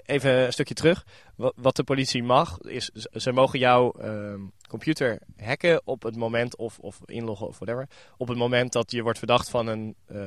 even 0.05 0.31
een 0.31 0.53
stukje 0.53 0.73
terug. 0.73 1.05
Wat 1.35 1.75
de 1.75 1.83
politie 1.83 2.23
mag, 2.23 2.59
is 2.61 2.89
ze 3.13 3.31
mogen 3.31 3.59
jouw 3.59 3.93
uh, 4.01 4.33
computer 4.67 5.19
hacken 5.37 5.81
op 5.85 6.03
het 6.03 6.15
moment, 6.15 6.55
of, 6.55 6.79
of 6.79 6.99
inloggen 7.05 7.47
of 7.47 7.59
whatever, 7.59 7.87
op 8.17 8.27
het 8.27 8.37
moment 8.37 8.71
dat 8.71 8.91
je 8.91 9.01
wordt 9.01 9.17
verdacht 9.17 9.49
van 9.49 9.67
een 9.67 9.95
uh, 10.11 10.19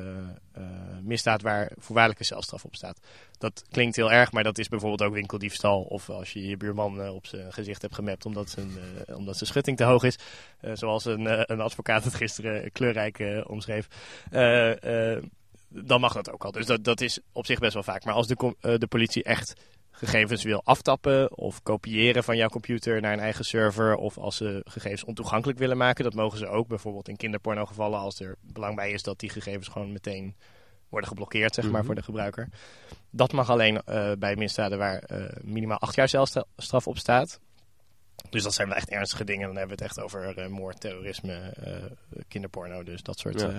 misdaad 1.01 1.41
waar 1.41 1.71
voorwaardelijke 1.77 2.25
celstraf 2.25 2.65
op 2.65 2.75
staat. 2.75 2.99
Dat 3.37 3.63
klinkt 3.69 3.95
heel 3.95 4.11
erg, 4.11 4.31
maar 4.31 4.43
dat 4.43 4.57
is 4.57 4.67
bijvoorbeeld 4.67 5.01
ook 5.01 5.13
winkeldiefstal 5.13 5.81
of 5.81 6.09
als 6.09 6.33
je 6.33 6.47
je 6.47 6.57
buurman 6.57 7.01
uh, 7.01 7.13
op 7.13 7.25
zijn 7.25 7.53
gezicht 7.53 7.81
hebt 7.81 7.95
gemapt 7.95 8.25
omdat 8.25 8.49
zijn, 8.49 8.69
omdat 9.15 9.37
zijn 9.37 9.49
schutting 9.49 9.77
te 9.77 9.83
hoog 9.83 10.03
is. 10.03 10.17
zoals 10.73 11.05
een, 11.05 11.51
een 11.51 11.61
advocaat 11.61 12.03
het 12.03 12.15
gisteren 12.15 12.71
kleurrijk 12.71 13.43
omschreef 13.47 13.87
dan 15.73 16.01
mag 16.01 16.13
dat 16.13 16.31
ook 16.31 16.43
al. 16.43 16.51
Dus 16.51 16.65
dat, 16.65 16.83
dat 16.83 17.01
is 17.01 17.19
op 17.31 17.45
zich 17.45 17.59
best 17.59 17.73
wel 17.73 17.83
vaak. 17.83 18.03
Maar 18.03 18.13
als 18.13 18.27
de, 18.27 18.55
uh, 18.61 18.75
de 18.77 18.87
politie 18.87 19.23
echt 19.23 19.53
gegevens 19.91 20.43
wil 20.43 20.61
aftappen 20.63 21.37
of 21.37 21.63
kopiëren 21.63 22.23
van 22.23 22.37
jouw 22.37 22.47
computer 22.47 23.01
naar 23.01 23.13
een 23.13 23.19
eigen 23.19 23.45
server, 23.45 23.95
of 23.95 24.17
als 24.17 24.35
ze 24.35 24.61
gegevens 24.63 25.03
ontoegankelijk 25.03 25.59
willen 25.59 25.77
maken, 25.77 26.03
dat 26.03 26.13
mogen 26.13 26.37
ze 26.37 26.47
ook. 26.47 26.67
Bijvoorbeeld 26.67 27.07
in 27.07 27.15
kinderporno 27.15 27.65
gevallen, 27.65 27.99
als 27.99 28.19
er 28.19 28.35
belang 28.41 28.75
bij 28.75 28.91
is 28.91 29.03
dat 29.03 29.19
die 29.19 29.29
gegevens 29.29 29.67
gewoon 29.67 29.91
meteen 29.91 30.35
worden 30.89 31.09
geblokkeerd, 31.09 31.55
zeg 31.55 31.63
maar, 31.63 31.73
mm 31.73 31.79
-hmm. 31.79 31.85
voor 31.85 31.95
de 31.95 32.03
gebruiker. 32.03 32.49
Dat 33.09 33.31
mag 33.31 33.49
alleen 33.49 33.81
uh, 33.89 34.11
bij 34.19 34.35
misdaden 34.35 34.77
waar 34.77 35.03
uh, 35.11 35.25
minimaal 35.41 35.79
acht 35.79 35.95
jaar 35.95 36.09
celstraf 36.09 36.87
op 36.87 36.97
staat. 36.97 37.39
Dus 38.29 38.43
dat 38.43 38.53
zijn 38.53 38.67
wel 38.67 38.77
echt 38.77 38.89
ernstige 38.89 39.23
dingen. 39.23 39.47
Dan 39.47 39.57
hebben 39.57 39.77
we 39.77 39.83
het 39.83 39.91
echt 39.91 40.05
over 40.05 40.37
uh, 40.37 40.47
moord, 40.47 40.79
terrorisme, 40.79 41.53
uh, 41.67 41.73
kinderporno. 42.27 42.83
Dus 42.83 43.03
dat 43.03 43.19
soort, 43.19 43.39
ja. 43.39 43.49
uh, 43.49 43.57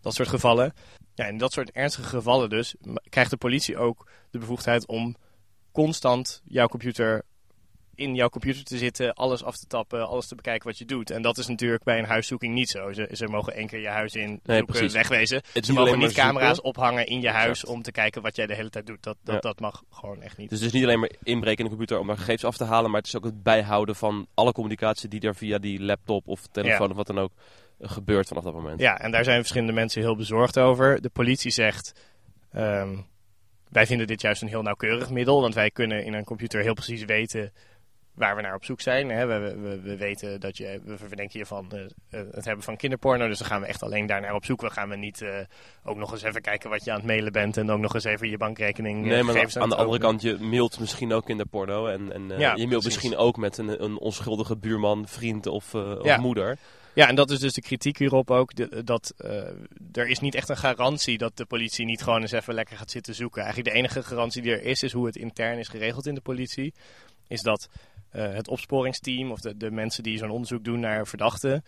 dat 0.00 0.14
soort 0.14 0.28
gevallen. 0.28 0.74
Ja, 1.14 1.26
in 1.26 1.38
dat 1.38 1.52
soort 1.52 1.70
ernstige 1.70 2.08
gevallen 2.08 2.50
dus 2.50 2.74
krijgt 3.08 3.30
de 3.30 3.36
politie 3.36 3.76
ook 3.76 4.10
de 4.30 4.38
bevoegdheid 4.38 4.86
om 4.86 5.16
constant 5.72 6.42
jouw 6.44 6.68
computer 6.68 7.22
in 7.94 8.14
jouw 8.14 8.28
computer 8.28 8.64
te 8.64 8.78
zitten, 8.78 9.14
alles 9.14 9.44
af 9.44 9.56
te 9.56 9.66
tappen, 9.66 10.08
alles 10.08 10.26
te 10.26 10.34
bekijken 10.34 10.66
wat 10.66 10.78
je 10.78 10.84
doet. 10.84 11.10
En 11.10 11.22
dat 11.22 11.38
is 11.38 11.46
natuurlijk 11.46 11.84
bij 11.84 11.98
een 11.98 12.04
huiszoeking 12.04 12.54
niet 12.54 12.68
zo. 12.68 12.92
Ze, 12.92 13.08
ze 13.12 13.26
mogen 13.26 13.54
één 13.54 13.66
keer 13.66 13.80
je 13.80 13.88
huis 13.88 14.14
in 14.14 14.40
nee, 14.44 14.62
zoeken, 14.66 14.92
wegwezen. 14.92 15.42
Het 15.52 15.66
ze 15.66 15.72
mogen 15.72 15.98
niet 15.98 16.12
camera's 16.12 16.54
zoeken. 16.54 16.64
ophangen 16.64 17.06
in 17.06 17.20
je 17.20 17.28
huis 17.28 17.48
exact. 17.48 17.72
om 17.72 17.82
te 17.82 17.92
kijken 17.92 18.22
wat 18.22 18.36
jij 18.36 18.46
de 18.46 18.54
hele 18.54 18.70
tijd 18.70 18.86
doet. 18.86 19.02
Dat, 19.02 19.16
dat, 19.24 19.34
ja. 19.34 19.40
dat 19.40 19.60
mag 19.60 19.82
gewoon 19.90 20.22
echt 20.22 20.36
niet. 20.36 20.50
Dus 20.50 20.58
het 20.58 20.68
is 20.68 20.74
niet 20.74 20.84
alleen 20.84 21.00
maar 21.00 21.10
inbreken 21.22 21.58
in 21.58 21.64
de 21.64 21.70
computer 21.70 21.98
om 21.98 22.10
er 22.10 22.16
gegevens 22.16 22.44
af 22.44 22.56
te 22.56 22.64
halen, 22.64 22.90
maar 22.90 23.00
het 23.00 23.08
is 23.08 23.16
ook 23.16 23.24
het 23.24 23.42
bijhouden 23.42 23.96
van 23.96 24.26
alle 24.34 24.52
communicatie 24.52 25.08
die 25.08 25.20
er 25.20 25.34
via 25.34 25.58
die 25.58 25.80
laptop 25.80 26.28
of 26.28 26.46
telefoon 26.46 26.86
ja. 26.86 26.90
of 26.90 26.96
wat 26.96 27.06
dan 27.06 27.18
ook 27.18 27.32
gebeurt 27.80 28.28
vanaf 28.28 28.44
dat 28.44 28.54
moment. 28.54 28.80
Ja, 28.80 28.98
en 28.98 29.10
daar 29.10 29.24
zijn 29.24 29.38
verschillende 29.38 29.72
mensen 29.72 30.00
heel 30.00 30.16
bezorgd 30.16 30.58
over. 30.58 31.00
De 31.00 31.10
politie 31.10 31.50
zegt... 31.50 31.92
Um, 32.56 33.10
wij 33.72 33.86
vinden 33.86 34.06
dit 34.06 34.20
juist 34.20 34.42
een 34.42 34.48
heel 34.48 34.62
nauwkeurig 34.62 35.10
middel, 35.10 35.40
want 35.40 35.54
wij 35.54 35.70
kunnen 35.70 36.04
in 36.04 36.12
een 36.12 36.24
computer 36.24 36.62
heel 36.62 36.74
precies 36.74 37.04
weten 37.04 37.52
waar 38.14 38.36
we 38.36 38.42
naar 38.42 38.54
op 38.54 38.64
zoek 38.64 38.80
zijn. 38.80 39.10
Hè. 39.10 39.26
We, 39.26 39.56
we, 39.60 39.80
we, 39.80 39.96
weten 39.96 40.40
dat 40.40 40.56
je, 40.56 40.80
we 40.84 40.96
verdenken 40.96 41.38
je 41.38 41.46
van 41.46 41.70
uh, 41.74 42.20
het 42.30 42.44
hebben 42.44 42.64
van 42.64 42.76
kinderporno. 42.76 43.28
Dus 43.28 43.38
dan 43.38 43.46
gaan 43.46 43.60
we 43.60 43.66
echt 43.66 43.82
alleen 43.82 44.06
daar 44.06 44.20
naar 44.20 44.34
op 44.34 44.44
zoek. 44.44 44.60
We 44.60 44.70
gaan 44.70 44.88
we 44.88 44.96
niet 44.96 45.20
uh, 45.20 45.36
ook 45.84 45.96
nog 45.96 46.12
eens 46.12 46.22
even 46.22 46.42
kijken 46.42 46.70
wat 46.70 46.84
je 46.84 46.90
aan 46.90 46.96
het 46.96 47.06
mailen 47.06 47.32
bent. 47.32 47.56
En 47.56 47.70
ook 47.70 47.80
nog 47.80 47.94
eens 47.94 48.04
even 48.04 48.30
je 48.30 48.36
bankrekening 48.36 49.04
Nee, 49.04 49.22
maar 49.22 49.56
aan, 49.58 49.68
de 49.68 49.76
andere 49.76 49.98
kant, 49.98 50.22
je 50.22 50.36
mailt 50.40 50.80
misschien 50.80 51.12
ook 51.12 51.24
kinderporno. 51.24 51.86
En, 51.86 52.12
en 52.12 52.38
ja, 52.38 52.54
je 52.54 52.66
mailt 52.66 52.84
misschien 52.84 53.16
ook 53.16 53.36
met 53.36 53.58
een, 53.58 53.82
een 53.82 53.98
onschuldige 53.98 54.56
buurman, 54.56 55.08
vriend 55.08 55.46
of, 55.46 55.74
of 55.74 56.16
moeder. 56.16 56.58
Ja, 56.94 57.08
en 57.08 57.14
dat 57.14 57.30
is 57.30 57.38
dus 57.38 57.52
de 57.52 57.60
kritiek 57.60 57.98
hierop 57.98 58.30
ook. 58.30 58.54
De, 58.54 58.84
dat 58.84 59.14
uh, 59.18 59.30
er 59.92 60.08
is 60.08 60.18
niet 60.18 60.34
echt 60.34 60.48
een 60.48 60.56
garantie 60.56 61.18
dat 61.18 61.36
de 61.36 61.44
politie 61.44 61.84
niet 61.84 62.02
gewoon 62.02 62.20
eens 62.20 62.32
even 62.32 62.54
lekker 62.54 62.76
gaat 62.76 62.90
zitten 62.90 63.14
zoeken. 63.14 63.42
Eigenlijk 63.42 63.72
de 63.72 63.78
enige 63.78 64.02
garantie 64.02 64.42
die 64.42 64.52
er 64.52 64.62
is, 64.62 64.82
is 64.82 64.92
hoe 64.92 65.06
het 65.06 65.16
intern 65.16 65.58
is 65.58 65.68
geregeld 65.68 66.06
in 66.06 66.14
de 66.14 66.20
politie. 66.20 66.74
Is 67.28 67.42
dat 67.42 67.68
het 68.20 68.48
opsporingsteam 68.48 69.30
of 69.30 69.40
de, 69.40 69.56
de 69.56 69.70
mensen 69.70 70.02
die 70.02 70.18
zo'n 70.18 70.30
onderzoek 70.30 70.64
doen 70.64 70.80
naar 70.80 71.06
verdachten, 71.06 71.64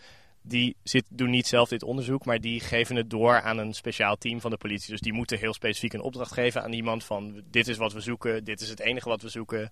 die 0.47 0.75
zit, 0.83 1.05
doen 1.09 1.29
niet 1.29 1.47
zelf 1.47 1.69
dit 1.69 1.83
onderzoek, 1.83 2.25
maar 2.25 2.39
die 2.39 2.59
geven 2.59 2.95
het 2.95 3.09
door 3.09 3.41
aan 3.41 3.57
een 3.57 3.73
speciaal 3.73 4.15
team 4.15 4.41
van 4.41 4.51
de 4.51 4.57
politie. 4.57 4.91
Dus 4.91 5.01
die 5.01 5.13
moeten 5.13 5.37
heel 5.37 5.53
specifiek 5.53 5.93
een 5.93 6.01
opdracht 6.01 6.33
geven 6.33 6.63
aan 6.63 6.73
iemand 6.73 7.03
van 7.03 7.43
dit 7.51 7.67
is 7.67 7.77
wat 7.77 7.93
we 7.93 7.99
zoeken, 7.99 8.43
dit 8.43 8.61
is 8.61 8.69
het 8.69 8.79
enige 8.79 9.09
wat 9.09 9.21
we 9.21 9.29
zoeken. 9.29 9.71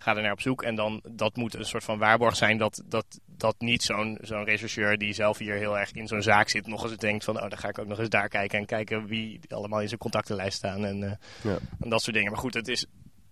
Ga 0.00 0.16
er 0.16 0.22
naar 0.22 0.32
op 0.32 0.40
zoek. 0.40 0.62
En 0.62 0.74
dan 0.74 1.02
dat 1.12 1.36
moet 1.36 1.54
een 1.54 1.64
soort 1.64 1.84
van 1.84 1.98
waarborg 1.98 2.36
zijn 2.36 2.58
dat, 2.58 2.82
dat, 2.86 3.20
dat 3.26 3.54
niet 3.58 3.82
zo'n 3.82 4.18
zo'n 4.20 4.44
rechercheur 4.44 4.98
die 4.98 5.12
zelf 5.12 5.38
hier 5.38 5.54
heel 5.54 5.78
erg 5.78 5.92
in 5.92 6.06
zo'n 6.06 6.22
zaak 6.22 6.48
zit, 6.48 6.66
nog 6.66 6.84
eens 6.84 6.96
denkt 6.96 7.24
van 7.24 7.36
oh, 7.36 7.48
dan 7.48 7.58
ga 7.58 7.68
ik 7.68 7.78
ook 7.78 7.86
nog 7.86 7.98
eens 7.98 8.08
daar 8.08 8.28
kijken 8.28 8.58
en 8.58 8.66
kijken 8.66 9.06
wie 9.06 9.40
allemaal 9.48 9.80
in 9.80 9.88
zijn 9.88 10.00
contactenlijst 10.00 10.56
staan 10.56 10.84
en, 10.84 11.02
uh, 11.02 11.12
ja. 11.42 11.58
en 11.80 11.88
dat 11.88 12.02
soort 12.02 12.16
dingen. 12.16 12.32
Maar 12.32 12.40
goed, 12.40 12.54
het 12.54 12.68
is 12.68 12.86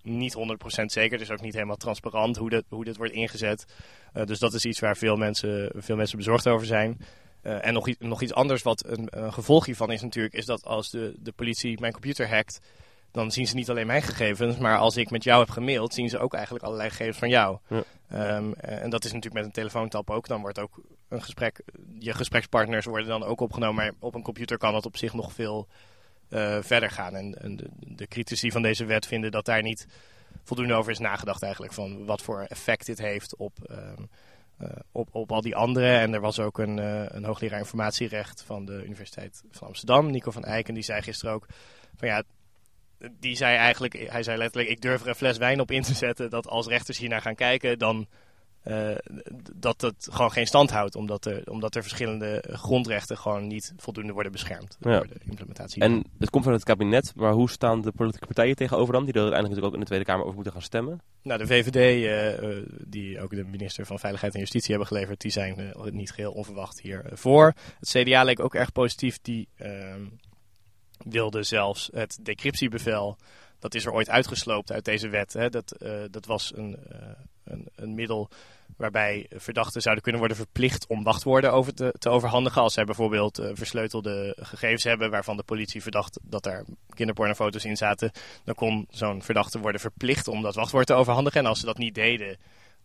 niet 0.07 0.35
100% 0.35 0.85
zeker. 0.85 1.13
Het 1.13 1.21
is 1.21 1.31
ook 1.31 1.41
niet 1.41 1.55
helemaal 1.55 1.77
transparant 1.77 2.37
hoe, 2.37 2.51
dat, 2.51 2.65
hoe 2.69 2.85
dit 2.85 2.97
wordt 2.97 3.13
ingezet. 3.13 3.65
Uh, 4.15 4.25
dus 4.25 4.39
dat 4.39 4.55
is 4.55 4.65
iets 4.65 4.81
waar 4.81 4.97
veel 4.97 5.17
mensen, 5.17 5.73
veel 5.77 5.97
mensen 5.97 6.17
bezorgd 6.17 6.49
over 6.49 6.67
zijn. 6.67 6.99
Uh, 7.43 7.67
en 7.67 7.73
nog, 7.73 7.89
iets, 7.89 7.99
nog 8.01 8.23
iets 8.23 8.35
anders 8.35 8.63
wat 8.63 8.87
een, 8.87 9.09
een, 9.11 9.33
gevolg 9.33 9.67
hiervan 9.67 9.93
is 9.93 10.03
natuurlijk, 10.03 10.35
is 10.35 10.47
dat 10.47 10.65
als 10.65 10.91
de, 10.91 11.15
de 11.19 11.33
politie 11.33 11.81
mijn 11.81 11.93
computer 11.93 12.29
hackt, 12.29 12.61
dan 13.13 13.31
zien 13.31 13.47
ze 13.47 13.55
niet 13.55 13.71
alleen 13.71 13.87
mijn 13.87 14.03
gegevens, 14.03 14.57
maar 14.57 14.79
als 14.79 14.97
ik 14.97 15.11
met 15.11 15.25
jou 15.25 15.41
heb 15.41 15.51
gemaild, 15.51 15.95
zien 15.95 16.09
ze 16.09 16.19
ook 16.19 16.35
eigenlijk 16.35 16.65
allerlei 16.65 16.91
gegevens 16.91 17.19
van 17.19 17.29
jou. 17.29 17.59
Ja. 17.69 18.37
Um, 18.37 18.55
en 18.55 18.91
dat 18.91 19.05
is 19.05 19.13
natuurlijk 19.13 19.35
met 19.35 19.45
een 19.45 19.61
telefoontap 19.61 20.11
ook. 20.11 20.29
Dan 20.29 20.41
wordt 20.41 20.59
ook 20.59 20.81
een 21.09 21.23
gesprek, 21.23 21.61
je 21.99 22.15
gesprekspartners 22.15 22.87
worden 22.87 23.09
dan 23.09 23.25
ook 23.25 23.41
opgenomen, 23.41 23.75
maar 23.75 23.93
op 23.99 24.15
een 24.15 24.23
computer 24.23 24.59
kan 24.59 24.73
dat 24.73 24.87
op 24.87 24.97
zich 24.97 25.15
nog 25.15 25.33
veel 25.33 25.69
uh, 26.31 26.59
verder 26.61 26.91
gaan. 26.91 27.17
En, 27.17 27.35
en 27.35 27.57
de, 27.57 27.69
de, 27.79 28.07
critici 28.07 28.51
van 28.51 28.63
deze 28.63 28.85
wet 28.85 29.07
vinden 29.07 29.31
dat 29.31 29.45
daar 29.45 29.63
niet 29.63 29.87
voldoende 30.45 30.75
over 30.75 30.91
is 30.91 30.99
nagedacht 30.99 31.43
eigenlijk. 31.43 31.73
Van 31.73 32.05
wat 32.05 32.23
voor 32.23 32.41
effect 32.41 32.87
dit 32.87 32.99
heeft 32.99 33.37
op, 33.37 33.59
um, 33.71 34.09
uh, 34.63 34.69
op, 34.93 35.09
op 35.13 35.33
al 35.33 35.41
die 35.41 35.57
anderen. 35.57 36.01
En 36.01 36.15
er 36.15 36.21
was 36.21 36.39
ook 36.39 36.59
een, 36.59 36.79
uh, 36.79 37.05
een 37.09 37.25
hoogleraar 37.25 37.59
informatierecht 37.59 38.43
van 38.43 38.65
de 38.65 38.85
Universiteit 38.85 39.43
van 39.51 39.67
Amsterdam, 39.67 40.11
Nico 40.11 40.31
van 40.31 40.45
Eyck. 40.45 40.69
En 40.69 40.75
die 40.75 40.83
zei 40.83 41.03
gisteren 41.03 41.35
ook 41.35 41.47
van 41.97 42.09
ja, 42.09 42.23
die 43.19 43.37
zei 43.37 43.57
eigenlijk, 43.57 44.11
hij 44.11 44.23
zei 44.23 44.39
letterlijk, 44.39 44.71
ik 44.71 44.81
durf 44.81 45.03
er 45.03 45.09
een 45.09 45.15
fles 45.15 45.39
wijn 45.39 45.61
op 45.61 45.71
in 45.71 45.83
te 45.83 45.95
zetten 45.95 46.31
dat 46.31 46.49
als 46.49 46.67
rechters 46.67 46.99
hier 46.99 47.09
naar 47.09 47.23
gaan 47.23 47.35
kijken, 47.35 47.79
dan 47.79 48.07
uh, 48.67 48.97
dat 49.55 49.81
het 49.81 50.09
gewoon 50.11 50.33
geen 50.33 50.47
stand 50.47 50.71
houdt. 50.71 50.95
Omdat 50.95 51.25
er, 51.25 51.51
omdat 51.51 51.75
er 51.75 51.83
verschillende 51.83 52.45
grondrechten 52.49 53.19
gewoon 53.19 53.47
niet 53.47 53.73
voldoende 53.77 54.13
worden 54.13 54.33
beschermd 54.33 54.77
ja. 54.81 54.91
door 54.91 55.07
de 55.07 55.21
implementatie. 55.25 55.83
En 55.83 56.05
het 56.19 56.31
komt 56.31 56.45
van 56.45 56.53
het 56.53 56.65
kabinet, 56.65 57.13
maar 57.17 57.33
hoe 57.33 57.51
staan 57.51 57.81
de 57.81 57.93
politieke 57.93 58.27
partijen 58.27 58.57
tegenover 58.57 58.93
dan? 58.93 59.05
Die 59.05 59.15
er 59.15 59.21
uiteindelijk 59.21 59.63
natuurlijk 59.63 59.67
ook 59.67 59.75
in 59.75 59.81
de 59.81 59.87
Tweede 59.87 60.05
Kamer 60.05 60.23
over 60.25 60.35
moeten 60.35 60.53
gaan 60.53 60.63
stemmen. 60.63 61.01
Nou, 61.23 61.39
de 61.39 61.47
VVD, 61.47 62.05
uh, 62.43 62.63
die 62.87 63.21
ook 63.21 63.31
de 63.31 63.45
minister 63.45 63.87
van 63.87 63.99
Veiligheid 63.99 64.35
en 64.35 64.41
Justitie 64.41 64.71
hebben 64.71 64.87
geleverd, 64.87 65.21
die 65.21 65.31
zijn 65.31 65.61
uh, 65.61 65.85
niet 65.93 66.13
geheel 66.13 66.33
onverwacht 66.33 66.81
hier 66.81 67.05
voor. 67.13 67.55
Het 67.79 67.89
CDA 67.89 68.23
leek 68.23 68.41
ook 68.41 68.55
erg 68.55 68.73
positief. 68.73 69.19
Die 69.23 69.49
ehm, 69.57 70.05
wilde 70.99 71.43
zelfs 71.43 71.91
het 71.93 72.19
decryptiebevel 72.23 73.17
dat 73.59 73.75
is 73.75 73.85
er 73.85 73.93
ooit 73.93 74.11
uitgesloopt 74.11 74.73
uit 74.73 74.85
deze 74.85 75.09
wet. 75.09 75.33
Hè. 75.33 75.49
Dat, 75.49 75.77
dat 76.11 76.27
was 76.27 76.53
een, 76.57 76.79
een, 77.47 77.69
een, 77.75 77.95
middel 77.95 78.29
waarbij 78.77 79.27
verdachten 79.31 79.81
zouden 79.81 80.03
kunnen 80.03 80.21
worden 80.21 80.39
verplicht 80.39 80.87
om 80.87 81.03
wachtwoorden 81.03 81.53
over 81.53 81.75
te, 81.75 81.95
te 81.99 82.09
overhandigen. 82.09 82.63
Als 82.63 82.75
zij 82.75 82.85
bijvoorbeeld 82.85 83.41
uh, 83.41 83.51
versleutelde 83.53 84.37
gegevens 84.41 84.85
hebben 84.85 85.11
waarvan 85.11 85.37
de 85.37 85.43
politie 85.43 85.83
verdacht 85.83 86.19
dat 86.23 86.47
er 86.47 86.65
kinderpornofoto's 86.95 87.65
in 87.65 87.77
zaten. 87.77 88.11
Dan 88.45 88.55
kon 88.55 88.87
zo'n 88.91 89.23
verdachte 89.23 89.59
worden 89.59 89.81
verplicht 89.81 90.29
om 90.29 90.43
dat 90.43 90.55
wachtwoord 90.55 90.87
te 90.87 90.95
overhandigen. 90.95 91.41
En 91.41 91.47
als 91.47 91.61
ze 91.61 91.67
dat 91.67 91.79
niet 91.79 91.95
deden, 91.95 92.37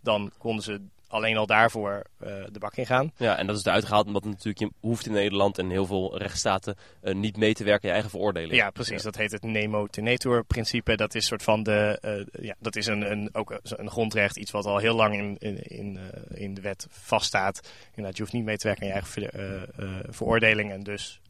dan 0.02 0.32
konden 0.38 0.64
ze 0.64 0.82
alleen 1.12 1.38
al 1.38 1.46
daarvoor 1.46 2.04
uh, 2.24 2.28
de 2.52 2.60
bak 2.60 2.76
in 2.76 2.86
gaan. 2.86 3.12
Ja, 3.18 3.38
en 3.38 3.48
dat 3.48 3.58
is 3.58 3.66
eruit 3.66 3.86
gehaald 3.86 4.06
omdat 4.06 4.26
natuurlijk 4.26 4.60
je 4.60 4.72
hoeft 4.80 5.06
in 5.06 5.12
Nederland 5.12 5.58
en 5.58 5.70
heel 5.70 5.86
veel 5.86 6.18
rechtsstaten 6.18 6.76
uh, 7.04 7.14
niet 7.14 7.38
mee 7.38 7.54
te 7.54 7.64
werken 7.64 7.82
in 7.82 7.88
je 7.88 7.94
eigen 7.94 8.10
veroordeling. 8.12 8.54
Ja, 8.54 8.70
precies. 8.70 8.98
Ja. 8.98 9.04
Dat 9.04 9.16
heet 9.16 9.32
het 9.32 9.44
nemo 9.44 9.88
tenetur 9.88 10.44
principe. 10.44 10.96
Dat 10.96 11.16
is 11.16 11.26
soort 11.26 11.44
van 11.44 11.64
de, 11.64 12.00
uh, 12.06 12.44
ja, 12.46 12.56
dat 12.60 12.76
is 12.76 12.86
een, 12.86 13.12
een, 13.12 13.30
ook 13.34 13.60
een 13.64 13.90
grondrecht, 13.90 14.38
iets 14.38 14.52
wat 14.52 14.66
al 14.66 14.78
heel 14.78 14.96
lang 14.96 15.16
in, 15.16 15.38
in, 15.40 15.62
in, 15.62 16.00
in 16.34 16.54
de 16.54 16.62
wet 16.62 16.88
vaststaat. 16.90 17.70
Inderdaad, 17.90 18.16
je 18.16 18.22
hoeft 18.22 18.36
niet 18.36 18.46
mee 18.46 18.58
te 18.58 18.68
werken 18.68 18.84
in 18.84 18.94
je 18.94 18.94
eigen 18.94 19.12
ver, 19.12 19.70
veroordeling 20.10 20.72
en 20.72 20.84
dus 20.84 21.21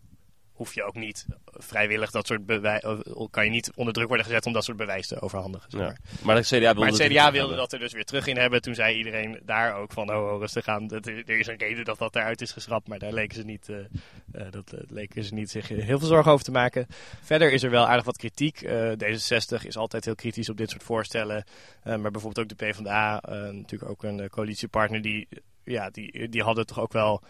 hoef 0.62 0.74
je 0.74 0.84
ook 0.84 0.96
niet 0.96 1.26
vrijwillig 1.46 2.12
dat 2.12 2.28
soort 2.28 2.46
bewijs. 2.46 2.82
kan 3.30 3.44
je 3.46 3.50
niet 3.50 3.72
onder 3.76 3.94
druk 3.94 4.08
worden 4.08 4.26
gezet 4.26 4.46
om 4.46 4.54
dat 4.54 4.64
soort 4.64 4.78
bewijs 4.78 5.08
te 5.08 5.22
overhandigen. 5.22 5.72
Zeg 5.72 5.82
maar. 5.82 5.98
Ja. 6.04 6.26
maar. 6.26 6.36
het 6.36 6.46
CDA 6.46 6.60
wilde, 6.60 6.80
maar 6.80 6.90
het 6.90 7.12
CDA 7.12 7.32
wilde 7.32 7.56
dat 7.56 7.74
er 7.74 7.80
dus 7.80 7.94
weer 7.94 8.06
terug 8.06 8.28
in 8.28 8.38
hebben. 8.38 8.62
Toen 8.62 8.76
zei 8.76 8.98
iedereen 8.98 9.40
daar 9.46 9.76
ook 9.76 9.92
van, 9.92 10.14
oh, 10.14 10.40
rustig 10.40 10.68
aan. 10.68 10.92
Er 10.92 11.30
is 11.30 11.48
een 11.48 11.58
reden 11.58 11.86
dat 11.86 11.98
dat 11.98 12.16
eruit 12.16 12.42
is 12.42 12.52
geschrapt, 12.52 12.88
maar 12.88 13.00
daar 13.00 13.14
leken 13.14 13.36
ze 13.36 13.44
niet, 13.44 13.68
uh, 13.70 13.78
uh, 13.78 14.52
dat 14.52 14.74
uh, 14.74 14.80
leken 14.88 15.24
ze 15.24 15.34
niet 15.34 15.50
zich 15.50 15.68
heel 15.68 16.00
veel 16.00 16.08
zorgen 16.08 16.32
over 16.32 16.46
te 16.46 16.52
maken. 16.52 16.88
Verder 17.22 17.52
is 17.52 17.64
er 17.64 17.70
wel 17.70 17.88
aardig 17.88 18.06
wat 18.06 18.18
kritiek. 18.18 18.66
D66 19.04 19.66
is 19.66 19.78
altijd 19.78 20.06
heel 20.06 20.16
kritisch 20.16 20.50
op 20.50 20.58
dit 20.58 20.70
soort 20.70 20.84
voorstellen. 20.84 21.44
maar 21.84 22.12
bijvoorbeeld 22.12 22.40
ook 22.40 22.58
de 22.58 22.66
PvdA, 22.66 23.22
natuurlijk 23.52 23.92
ook 23.92 24.04
een 24.04 24.30
coalitiepartner, 24.30 25.02
die, 25.02 25.28
ja, 25.64 25.90
die, 25.90 26.30
die 26.30 26.44
hadden 26.44 26.66
toch 26.66 26.80
ook 26.80 26.94
wel 26.94 27.24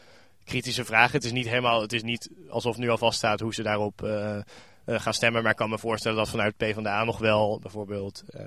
kritische 0.44 0.86
vragen. 0.86 1.16
Het 1.16 1.24
is 1.24 1.32
niet 1.32 1.48
helemaal, 1.48 1.82
het 1.82 1.94
is 1.94 2.04
niet 2.04 2.30
alsof 2.50 2.78
nu 2.78 2.90
al 2.90 2.98
vaststaat 2.98 3.40
hoe 3.40 3.54
ze 3.54 3.64
daarop 3.64 4.02
uh, 4.04 4.38
uh, 4.86 5.00
gaan 5.00 5.14
stemmen. 5.14 5.42
Maar 5.42 5.52
ik 5.52 5.58
kan 5.58 5.70
me 5.70 5.78
voorstellen 5.78 6.18
dat 6.18 6.30
vanuit 6.30 6.58
PvdA 6.58 7.04
nog 7.04 7.18
wel 7.18 7.60
bijvoorbeeld 7.60 8.24
uh, 8.30 8.42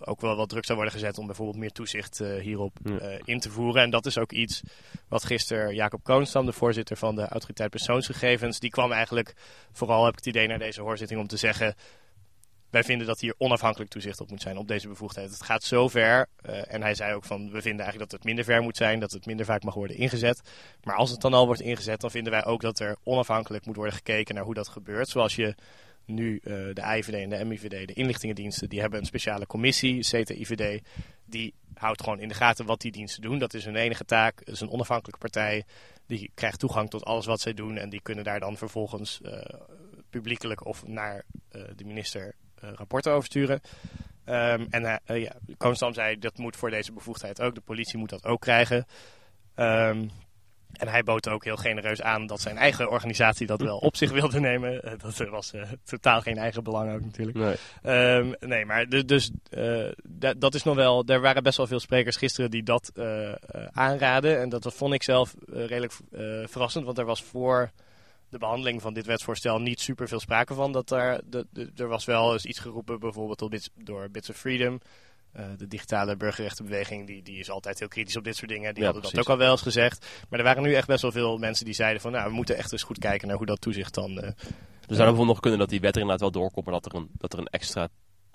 ook 0.00 0.20
wel 0.20 0.36
wat 0.36 0.48
druk 0.48 0.64
zou 0.64 0.78
worden 0.78 0.94
gezet 0.94 1.18
om 1.18 1.26
bijvoorbeeld 1.26 1.58
meer 1.58 1.72
toezicht 1.72 2.18
hierop 2.18 2.76
ja. 2.84 3.18
in 3.24 3.40
te 3.40 3.50
voeren. 3.50 3.82
En 3.82 3.90
dat 3.90 4.06
is 4.06 4.18
ook 4.18 4.32
iets 4.32 4.62
wat 5.08 5.24
gisteren 5.24 5.74
Jacob 5.74 6.02
Koonstam, 6.02 6.46
de 6.46 6.52
voorzitter 6.52 6.96
van 6.96 7.14
de 7.14 7.28
Autoriteit 7.28 7.70
Persoonsgegevens, 7.70 8.58
die 8.58 8.70
kwam 8.70 8.92
eigenlijk 8.92 9.34
vooral, 9.72 10.04
heb 10.04 10.12
ik 10.12 10.18
het 10.18 10.26
idee, 10.26 10.46
naar 10.46 10.58
deze 10.58 10.82
hoorzitting 10.82 11.20
om 11.20 11.26
te 11.26 11.36
zeggen 11.36 11.74
wij 12.70 12.84
vinden 12.84 13.06
dat 13.06 13.20
hier 13.20 13.34
onafhankelijk 13.38 13.90
toezicht 13.90 14.20
op 14.20 14.30
moet 14.30 14.42
zijn 14.42 14.56
op 14.56 14.68
deze 14.68 14.88
bevoegdheid. 14.88 15.30
Het 15.30 15.42
gaat 15.42 15.62
zo 15.62 15.88
ver, 15.88 16.28
uh, 16.46 16.74
en 16.74 16.82
hij 16.82 16.94
zei 16.94 17.14
ook 17.14 17.24
van, 17.24 17.50
we 17.50 17.62
vinden 17.62 17.80
eigenlijk 17.84 18.10
dat 18.10 18.12
het 18.12 18.24
minder 18.24 18.44
ver 18.44 18.62
moet 18.62 18.76
zijn, 18.76 19.00
dat 19.00 19.10
het 19.10 19.26
minder 19.26 19.46
vaak 19.46 19.62
mag 19.62 19.74
worden 19.74 19.96
ingezet. 19.96 20.40
Maar 20.82 20.96
als 20.96 21.10
het 21.10 21.20
dan 21.20 21.34
al 21.34 21.46
wordt 21.46 21.60
ingezet, 21.60 22.00
dan 22.00 22.10
vinden 22.10 22.32
wij 22.32 22.44
ook 22.44 22.60
dat 22.60 22.78
er 22.78 22.96
onafhankelijk 23.02 23.66
moet 23.66 23.76
worden 23.76 23.94
gekeken 23.94 24.34
naar 24.34 24.44
hoe 24.44 24.54
dat 24.54 24.68
gebeurt. 24.68 25.08
Zoals 25.08 25.36
je 25.36 25.54
nu 26.04 26.40
uh, 26.44 26.54
de 26.74 26.96
IVD 26.96 27.12
en 27.14 27.28
de 27.28 27.44
MIVD, 27.44 27.86
de 27.86 27.92
inlichtingendiensten, 27.92 28.68
die 28.68 28.80
hebben 28.80 28.98
een 28.98 29.06
speciale 29.06 29.46
commissie, 29.46 30.00
CTIVD, 30.00 30.82
die 31.24 31.54
houdt 31.74 32.02
gewoon 32.02 32.20
in 32.20 32.28
de 32.28 32.34
gaten 32.34 32.66
wat 32.66 32.80
die 32.80 32.92
diensten 32.92 33.22
doen. 33.22 33.38
Dat 33.38 33.54
is 33.54 33.64
hun 33.64 33.76
enige 33.76 34.04
taak, 34.04 34.44
dat 34.44 34.54
is 34.54 34.60
een 34.60 34.70
onafhankelijke 34.70 35.20
partij, 35.20 35.64
die 36.06 36.30
krijgt 36.34 36.58
toegang 36.58 36.90
tot 36.90 37.04
alles 37.04 37.26
wat 37.26 37.40
zij 37.40 37.54
doen 37.54 37.76
en 37.76 37.88
die 37.88 38.02
kunnen 38.02 38.24
daar 38.24 38.40
dan 38.40 38.56
vervolgens 38.56 39.20
uh, 39.22 39.40
publiekelijk 40.10 40.66
of 40.66 40.86
naar 40.86 41.24
de 41.50 41.84
minister 41.84 42.34
rapporten 42.60 43.12
over 43.12 43.24
sturen. 43.24 43.60
Um, 44.24 44.66
en 44.70 45.00
uh, 45.06 45.22
ja, 45.22 45.32
Koonstam 45.56 45.94
zei 45.94 46.18
dat 46.18 46.38
moet 46.38 46.56
voor 46.56 46.70
deze 46.70 46.92
bevoegdheid 46.92 47.40
ook. 47.40 47.54
De 47.54 47.60
politie 47.60 47.98
moet 47.98 48.10
dat 48.10 48.24
ook 48.24 48.40
krijgen. 48.40 48.86
Um, 49.56 50.10
en 50.72 50.88
hij 50.88 51.02
bood 51.02 51.28
ook 51.28 51.44
heel 51.44 51.56
genereus 51.56 52.02
aan 52.02 52.26
dat 52.26 52.40
zijn 52.40 52.56
eigen 52.56 52.90
organisatie 52.90 53.46
dat 53.46 53.60
wel 53.60 53.78
op 53.78 53.96
zich 53.96 54.10
wilde 54.10 54.40
nemen. 54.40 54.80
Uh, 54.84 54.92
dat 54.98 55.28
was 55.28 55.52
uh, 55.54 55.62
totaal 55.84 56.20
geen 56.20 56.38
eigen 56.38 56.64
belang 56.64 56.94
ook 56.94 57.00
natuurlijk. 57.00 57.38
Nee, 57.82 58.16
um, 58.16 58.34
nee 58.40 58.64
maar 58.64 58.88
dus, 58.88 59.06
dus 59.06 59.30
uh, 59.50 59.90
dat 60.36 60.54
is 60.54 60.62
nog 60.62 60.74
wel... 60.74 61.04
Er 61.06 61.20
waren 61.20 61.42
best 61.42 61.56
wel 61.56 61.66
veel 61.66 61.80
sprekers 61.80 62.16
gisteren 62.16 62.50
die 62.50 62.62
dat 62.62 62.92
aanraden. 63.72 64.40
En 64.40 64.48
dat 64.48 64.74
vond 64.74 64.94
ik 64.94 65.02
zelf 65.02 65.34
redelijk 65.46 65.92
verrassend. 66.44 66.84
Want 66.84 66.98
er 66.98 67.04
was 67.04 67.22
voor 67.22 67.70
de 68.30 68.38
behandeling 68.38 68.82
van 68.82 68.94
dit 68.94 69.06
wetsvoorstel 69.06 69.58
niet 69.58 69.80
super 69.80 70.08
veel 70.08 70.20
sprake 70.20 70.54
van. 70.54 70.72
Dat 70.72 70.90
er, 70.90 71.20
de, 71.24 71.46
de, 71.50 71.70
er 71.76 71.88
was 71.88 72.04
wel 72.04 72.32
eens 72.32 72.44
iets 72.44 72.58
geroepen, 72.58 73.00
bijvoorbeeld 73.00 73.70
door 73.74 74.10
Bits 74.10 74.30
of 74.30 74.36
Freedom. 74.36 74.80
Uh, 75.36 75.44
de 75.56 75.68
digitale 75.68 76.16
burgerrechtenbeweging 76.16 77.06
die, 77.06 77.22
die 77.22 77.38
is 77.38 77.50
altijd 77.50 77.78
heel 77.78 77.88
kritisch 77.88 78.16
op 78.16 78.24
dit 78.24 78.36
soort 78.36 78.50
dingen. 78.50 78.74
Die 78.74 78.82
ja, 78.82 78.84
hadden 78.84 79.00
precies. 79.00 79.18
dat 79.18 79.26
ook 79.26 79.32
al 79.32 79.44
wel 79.44 79.52
eens 79.52 79.62
gezegd. 79.62 80.06
Maar 80.28 80.38
er 80.38 80.44
waren 80.44 80.62
nu 80.62 80.74
echt 80.74 80.86
best 80.86 81.02
wel 81.02 81.12
veel 81.12 81.38
mensen 81.38 81.64
die 81.64 81.74
zeiden 81.74 82.00
van... 82.00 82.12
nou, 82.12 82.28
we 82.28 82.34
moeten 82.34 82.56
echt 82.56 82.72
eens 82.72 82.82
goed 82.82 82.98
kijken 82.98 83.28
naar 83.28 83.36
hoe 83.36 83.46
dat 83.46 83.60
toezicht 83.60 83.94
dan... 83.94 84.10
Uh, 84.10 84.24
er 84.24 84.34
zou 84.94 84.98
bijvoorbeeld 84.98 85.26
nog 85.26 85.40
kunnen 85.40 85.58
dat 85.58 85.68
die 85.68 85.80
wet 85.80 85.94
er 85.94 86.00
inderdaad 86.00 86.32
wel 86.32 86.42
doorkomt... 86.42 86.66
maar 86.66 86.74
dat 86.74 86.86
er 86.86 86.94
een, 86.94 87.10
dat 87.12 87.32
er 87.32 87.38
een 87.38 87.46
extra 87.46 87.88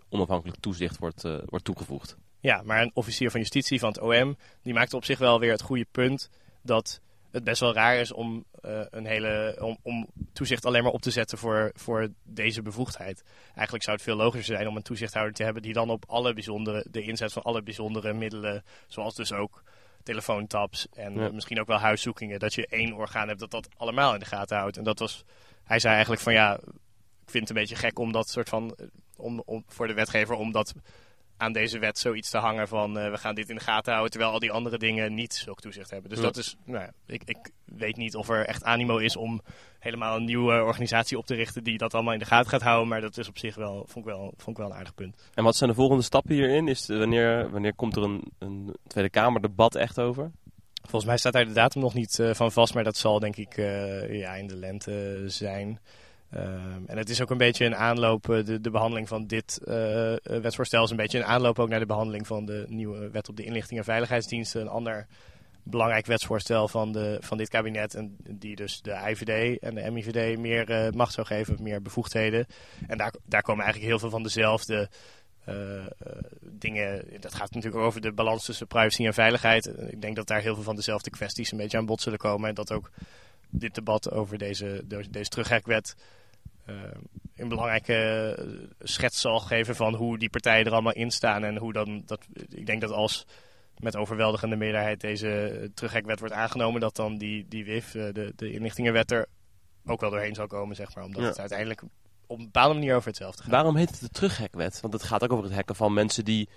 onafhankelijk 0.09 0.59
toezicht 0.59 0.97
wordt, 0.97 1.21
wordt 1.45 1.65
toegevoegd. 1.65 2.17
Ja, 2.39 2.61
maar 2.65 2.81
een 2.81 2.91
officier 2.93 3.31
van 3.31 3.39
justitie 3.39 3.79
van 3.79 3.89
het 3.89 3.99
OM, 3.99 4.37
die 4.61 4.73
maakt 4.73 4.93
op 4.93 5.05
zich 5.05 5.19
wel 5.19 5.39
weer 5.39 5.51
het 5.51 5.61
goede 5.61 5.85
punt 5.91 6.29
dat 6.61 7.01
het 7.33 7.43
best 7.43 7.59
wel 7.59 7.73
raar 7.73 7.95
is 7.95 8.11
om, 8.11 8.45
uh, 8.65 8.81
een 8.89 9.05
hele, 9.05 9.57
om, 9.59 9.77
om, 9.81 10.07
toezicht 10.33 10.65
alleen 10.65 10.83
maar 10.83 10.91
op 10.91 11.01
te 11.01 11.11
zetten 11.11 11.37
voor, 11.37 11.71
voor 11.75 12.07
deze 12.23 12.61
bevoegdheid. 12.61 13.23
Eigenlijk 13.53 13.83
zou 13.83 13.95
het 13.95 14.05
veel 14.05 14.15
logischer 14.15 14.55
zijn 14.55 14.67
om 14.67 14.75
een 14.75 14.83
toezichthouder 14.83 15.33
te 15.33 15.43
hebben 15.43 15.61
die 15.61 15.73
dan 15.73 15.89
op 15.89 16.03
alle 16.07 16.33
bijzondere, 16.33 16.85
de 16.91 17.01
inzet 17.01 17.33
van 17.33 17.43
alle 17.43 17.63
bijzondere 17.63 18.13
middelen, 18.13 18.63
zoals 18.87 19.15
dus 19.15 19.33
ook 19.33 19.63
telefoontaps 20.03 20.87
en 20.89 21.33
misschien 21.33 21.59
ook 21.59 21.67
wel 21.67 21.77
huiszoekingen, 21.77 22.39
dat 22.39 22.53
je 22.53 22.67
één 22.67 22.93
orgaan 22.93 23.27
hebt 23.27 23.39
dat 23.39 23.51
dat 23.51 23.67
allemaal 23.77 24.13
in 24.13 24.19
de 24.19 24.25
gaten 24.25 24.57
houdt. 24.57 24.77
En 24.77 24.83
dat 24.83 24.99
was, 24.99 25.23
hij 25.63 25.79
zei 25.79 25.93
eigenlijk 25.93 26.23
van 26.23 26.33
ja, 26.33 26.53
ik 27.25 27.29
vind 27.29 27.47
het 27.47 27.49
een 27.49 27.63
beetje 27.63 27.75
gek 27.75 27.99
om 27.99 28.11
dat 28.11 28.29
soort 28.29 28.49
van, 28.49 28.75
om, 29.17 29.41
om 29.45 29.63
voor 29.67 29.87
de 29.87 29.93
wetgever 29.93 30.35
om 30.35 30.51
dat 30.51 30.73
aan 31.37 31.53
deze 31.53 31.79
wet 31.79 31.99
zoiets 31.99 32.29
te 32.29 32.37
hangen 32.37 32.67
van 32.67 32.97
uh, 32.97 33.11
we 33.11 33.17
gaan 33.17 33.35
dit 33.35 33.49
in 33.49 33.55
de 33.55 33.61
gaten 33.61 33.91
houden, 33.91 34.11
terwijl 34.11 34.33
al 34.33 34.39
die 34.39 34.51
andere 34.51 34.77
dingen 34.77 35.13
niet 35.13 35.33
zulk 35.33 35.59
toezicht 35.59 35.89
hebben. 35.89 36.09
Dus 36.09 36.19
dat 36.19 36.37
is, 36.37 36.55
nou, 36.65 36.89
ik, 37.05 37.21
ik 37.25 37.51
weet 37.65 37.97
niet 37.97 38.15
of 38.15 38.29
er 38.29 38.45
echt 38.45 38.63
animo 38.63 38.97
is 38.97 39.15
om 39.15 39.41
helemaal 39.79 40.15
een 40.15 40.25
nieuwe 40.25 40.63
organisatie 40.63 41.17
op 41.17 41.25
te 41.25 41.35
richten 41.35 41.63
die 41.63 41.77
dat 41.77 41.93
allemaal 41.93 42.13
in 42.13 42.19
de 42.19 42.25
gaten 42.25 42.49
gaat 42.49 42.61
houden, 42.61 42.87
maar 42.87 43.01
dat 43.01 43.17
is 43.17 43.27
op 43.27 43.37
zich 43.37 43.55
wel, 43.55 43.85
vond 43.87 44.05
ik 44.05 44.11
wel, 44.11 44.33
vond 44.37 44.57
ik 44.57 44.63
wel 44.63 44.71
een 44.71 44.77
aardig 44.77 44.95
punt. 44.95 45.29
En 45.33 45.43
wat 45.43 45.55
zijn 45.55 45.69
de 45.69 45.75
volgende 45.75 46.03
stappen 46.03 46.35
hierin? 46.35 46.67
Is 46.67 46.87
wanneer, 46.87 47.51
wanneer 47.51 47.75
komt 47.75 47.95
er 47.95 48.03
een, 48.03 48.23
een 48.39 48.75
Tweede 48.87 49.09
Kamer 49.09 49.41
debat 49.41 49.75
echt 49.75 49.99
over? 49.99 50.31
Volgens 50.81 51.05
mij 51.05 51.17
staat 51.17 51.33
daar 51.33 51.45
de 51.45 51.53
datum 51.53 51.81
nog 51.81 51.93
niet 51.93 52.17
uh, 52.19 52.33
van 52.33 52.51
vast, 52.51 52.73
maar 52.73 52.83
dat 52.83 52.97
zal 52.97 53.19
denk 53.19 53.35
ik 53.35 53.57
uh, 53.57 54.19
ja, 54.19 54.33
in 54.33 54.47
de 54.47 54.55
lente 54.55 55.23
zijn. 55.25 55.79
Ehm, 56.33 56.85
en 56.85 56.97
het 56.97 57.09
is 57.09 57.21
ook 57.21 57.29
een 57.29 57.37
beetje 57.37 57.65
een 57.65 57.75
aanloop, 57.75 58.29
eh, 58.29 58.45
de, 58.45 58.61
de 58.61 58.69
behandeling 58.69 59.07
van 59.07 59.27
dit 59.27 59.59
uh, 59.61 59.73
wetsvoorstel 60.23 60.83
is 60.83 60.89
een 60.89 60.97
beetje 60.97 61.17
een 61.17 61.25
aanloop 61.25 61.59
ook 61.59 61.69
naar 61.69 61.79
de 61.79 61.85
behandeling 61.85 62.27
van 62.27 62.45
de 62.45 62.65
nieuwe 62.67 63.09
wet 63.09 63.29
op 63.29 63.35
de 63.35 63.43
inlichting 63.43 63.79
en 63.79 63.85
veiligheidsdiensten. 63.85 64.61
Een 64.61 64.67
ander 64.67 65.07
belangrijk 65.63 66.05
wetsvoorstel 66.05 66.67
van, 66.67 66.91
de, 66.91 67.17
van 67.19 67.37
dit 67.37 67.49
kabinet. 67.49 67.95
En 67.95 68.15
die 68.29 68.55
dus 68.55 68.81
de 68.81 68.91
IVD 68.91 69.59
en 69.59 69.75
de 69.75 69.91
MIVD 69.91 70.37
meer 70.37 70.91
macht 70.95 71.13
zou 71.13 71.27
geven, 71.27 71.57
meer 71.61 71.81
bevoegdheden. 71.81 72.45
En 72.87 72.97
daar, 72.97 73.13
daar 73.25 73.41
komen 73.41 73.63
eigenlijk 73.63 73.91
heel 73.91 73.99
veel 73.99 74.09
van 74.09 74.23
dezelfde 74.23 74.89
dingen. 76.41 77.05
Dat 77.19 77.33
gaat 77.33 77.53
natuurlijk 77.53 77.83
over 77.83 78.01
de 78.01 78.11
balans 78.11 78.45
tussen 78.45 78.67
privacy 78.67 79.05
en 79.05 79.13
veiligheid. 79.13 79.65
Ik 79.89 80.01
denk 80.01 80.15
dat 80.15 80.27
daar 80.27 80.41
heel 80.41 80.55
veel 80.55 80.63
van 80.63 80.75
dezelfde 80.75 81.09
kwesties 81.09 81.51
een 81.51 81.57
beetje 81.57 81.77
aan 81.77 81.85
bod 81.85 82.01
zullen 82.01 82.19
komen. 82.19 82.49
En 82.49 82.55
dat 82.55 82.71
ook 82.71 82.91
dit 83.49 83.75
debat 83.75 84.11
over 84.11 84.37
deze, 84.37 84.83
deze 85.09 85.29
een 87.35 87.47
belangrijke 87.47 87.93
eh, 88.37 88.45
schets 88.79 89.21
zal 89.21 89.39
geven 89.39 89.75
van 89.75 89.95
hoe 89.95 90.17
die 90.17 90.29
partijen 90.29 90.65
er 90.65 90.71
allemaal 90.71 90.93
in 90.93 91.11
staan. 91.11 91.43
En 91.43 91.57
hoe 91.57 91.73
dan, 91.73 92.03
dat, 92.05 92.27
ik 92.49 92.65
denk 92.65 92.81
dat 92.81 92.91
als 92.91 93.25
met 93.77 93.95
overweldigende 93.95 94.55
meerderheid 94.55 95.01
deze 95.01 95.71
terughekwet 95.73 96.19
wordt 96.19 96.33
aangenomen, 96.33 96.81
dat 96.81 96.95
dan 96.95 97.17
die, 97.17 97.47
die 97.47 97.65
WIF, 97.65 97.95
eh, 97.95 98.13
de, 98.13 98.33
de 98.35 98.51
inlichtingenwet, 98.51 99.11
er 99.11 99.27
ook 99.85 100.01
wel 100.01 100.09
doorheen 100.09 100.35
zal 100.35 100.47
komen, 100.47 100.75
zeg 100.75 100.95
maar. 100.95 101.03
Omdat 101.03 101.23
het 101.23 101.39
uiteindelijk 101.39 101.83
op 102.27 102.37
een 102.37 102.45
bepaalde 102.45 102.73
manier 102.73 102.95
over 102.95 103.07
hetzelfde 103.07 103.43
gaat. 103.43 103.51
Waarom 103.51 103.75
heet 103.75 103.89
het 103.89 103.99
de 103.99 104.09
terughekwet? 104.09 104.81
Want 104.81 104.93
het 104.93 105.03
gaat 105.03 105.23
ook 105.23 105.31
over 105.31 105.43
het 105.43 105.53
hacken 105.53 105.75
van 105.75 105.93
mensen 105.93 106.25
die 106.25 106.49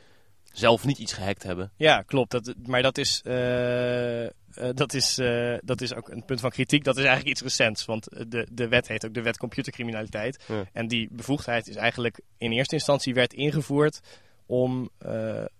zelf 0.53 0.85
niet 0.85 0.99
iets 0.99 1.12
gehackt 1.12 1.43
hebben. 1.43 1.71
Ja, 1.76 2.03
klopt. 2.03 2.31
Dat, 2.31 2.55
maar 2.67 2.83
dat 2.83 2.99
is, 2.99 3.23
uh, 3.25 4.26
dat, 4.75 4.95
is, 4.95 5.19
uh, 5.19 5.57
dat 5.61 5.81
is 5.81 5.95
ook 5.95 6.09
een 6.09 6.25
punt 6.25 6.41
van 6.41 6.50
kritiek. 6.50 6.85
Dat 6.85 6.97
is 6.97 7.05
eigenlijk 7.05 7.31
iets 7.31 7.43
recents. 7.43 7.85
Want 7.85 8.09
de, 8.31 8.47
de 8.50 8.69
wet 8.69 8.88
heet 8.88 9.07
ook 9.07 9.15
de 9.15 9.23
wet 9.23 9.38
computercriminaliteit. 9.38 10.45
En 10.73 10.88
die 10.88 11.09
bevoegdheid 11.11 11.69
is 11.69 11.76
eigenlijk 11.76 12.21
in 12.38 12.53
eerste 12.53 12.75
instantie 12.75 13.15
werd 13.15 13.33
ingevoerd 13.33 14.00
om, 14.47 14.91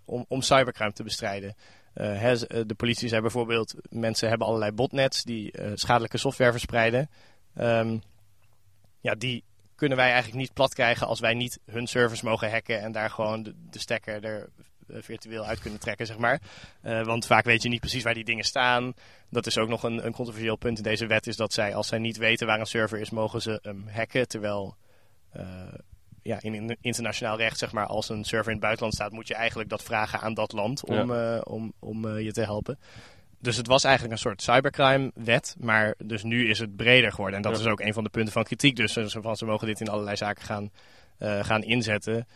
om, 0.05 0.25
om 0.28 0.43
cybercrime 0.43 0.93
te 0.93 1.02
bestrijden. 1.02 1.57
de 1.95 2.75
politie 2.76 3.09
zei 3.09 3.21
bijvoorbeeld, 3.21 3.75
mensen 3.88 4.28
hebben 4.28 4.47
allerlei 4.47 4.73
botnets 4.73 5.23
die 5.25 5.55
schadelijke 5.75 6.19
software 6.19 6.50
verspreiden. 6.50 7.11
Um, 7.59 8.00
ja, 9.00 9.14
die 9.14 9.45
kunnen 9.75 9.97
wij 9.97 10.11
eigenlijk 10.11 10.40
niet 10.40 10.52
plat 10.52 10.75
krijgen 10.75 11.07
als 11.07 11.21
wij 11.21 11.35
niet 11.35 11.59
hun 11.64 11.87
servers 11.87 12.23
mogen 12.23 12.50
hacken 12.50 12.81
en 12.81 12.93
daar 12.93 13.11
gewoon 13.11 13.43
de, 13.43 13.55
de 13.71 13.78
stekker 13.78 14.25
er 14.25 14.43
eh, 14.43 14.47
virtueel 14.88 15.45
uit 15.45 15.61
kunnen 15.61 15.81
trekken, 15.81 16.07
zeg 16.07 16.19
maar. 16.19 16.40
Uh, 16.85 17.05
want 17.05 17.26
vaak 17.26 17.45
weet 17.45 17.62
je 17.62 17.69
niet 17.69 17.81
precies 17.81 18.02
waar 18.02 18.14
die 18.14 18.25
dingen 18.25 18.45
staan. 18.45 18.95
Dat 19.31 19.47
is 19.47 19.59
ook 19.59 19.69
nog 19.69 19.83
een, 19.83 20.07
een 20.07 20.12
controversieel 20.12 20.57
punt 20.57 20.76
in 20.76 20.83
deze 20.83 21.07
wet, 21.07 21.26
is 21.26 21.37
dat 21.37 21.52
zij, 21.52 21.75
als 21.75 21.89
zij 21.89 21.99
niet 21.99 22.17
weten 22.17 22.47
waar 22.47 22.60
een 22.60 22.67
server 22.67 22.99
is, 22.99 23.10
mogen 23.10 23.43
ze 23.43 23.58
hem 23.63 23.89
hacken. 23.89 24.28
Terwijl 24.28 24.76
uh, 25.37 25.43
ja, 26.23 26.41
in, 26.41 26.76
internationaal 26.80 27.37
recht, 27.37 27.58
zeg 27.58 27.73
maar, 27.73 27.87
als 27.87 28.08
een 28.08 28.25
server 28.25 28.47
in 28.47 28.52
het 28.52 28.60
buitenland 28.60 28.95
staat, 28.95 29.13
moet 29.13 29.28
je 29.28 29.34
eigenlijk 29.34 29.69
dat 29.69 29.82
vragen 29.82 30.21
aan 30.21 30.34
dat 30.34 30.52
land 30.52 30.84
om, 30.84 31.13
ja. 31.13 31.39
om, 31.39 31.73
om 31.78 32.19
je 32.19 32.32
te 32.32 32.43
helpen. 32.43 32.78
Dus 33.39 33.56
het 33.56 33.67
was 33.67 33.84
eigenlijk 33.84 34.15
een 34.15 34.21
soort 34.21 34.43
cybercrime-wet, 34.43 35.56
maar 35.58 35.95
dus 35.99 36.23
nu 36.23 36.49
is 36.49 36.58
het 36.58 36.76
breder 36.76 37.10
geworden. 37.10 37.37
En 37.37 37.43
dat 37.43 37.56
ja. 37.56 37.65
is 37.65 37.71
ook 37.71 37.80
een 37.80 37.93
van 37.93 38.04
de 38.04 38.10
punten 38.10 38.32
van 38.32 38.45
kritiek. 38.45 38.76
Dus 38.76 38.93
van, 38.93 39.37
ze 39.37 39.45
mogen 39.45 39.67
dit 39.67 39.80
in 39.80 39.89
allerlei 39.89 40.17
zaken 40.17 40.45
gaan, 40.45 40.71
gaan 41.45 41.63
inzetten. 41.63 42.26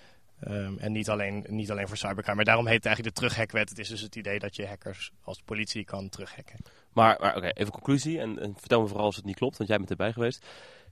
Um, 0.48 0.78
en 0.78 0.92
niet 0.92 1.08
alleen, 1.08 1.44
niet 1.48 1.70
alleen 1.70 1.88
voor 1.88 1.96
cybercrime. 1.96 2.34
Maar 2.34 2.44
daarom 2.44 2.66
heet 2.66 2.76
het 2.76 2.86
eigenlijk 2.86 3.14
de 3.14 3.20
terughekwet. 3.20 3.68
Het 3.68 3.78
is 3.78 3.88
dus 3.88 4.00
het 4.00 4.16
idee 4.16 4.38
dat 4.38 4.56
je 4.56 4.66
hackers 4.66 5.12
als 5.22 5.42
politie 5.44 5.84
kan 5.84 6.08
terughacken. 6.08 6.58
Maar, 6.92 7.16
maar 7.20 7.36
oké, 7.36 7.48
even 7.48 7.72
conclusie. 7.72 8.20
En, 8.20 8.38
en, 8.38 8.54
vertel 8.58 8.80
me 8.80 8.86
vooral 8.86 9.04
als 9.04 9.16
het 9.16 9.24
niet 9.24 9.36
klopt, 9.36 9.56
want 9.56 9.68
jij 9.68 9.78
bent 9.78 9.90
erbij 9.90 10.12
geweest. 10.12 10.46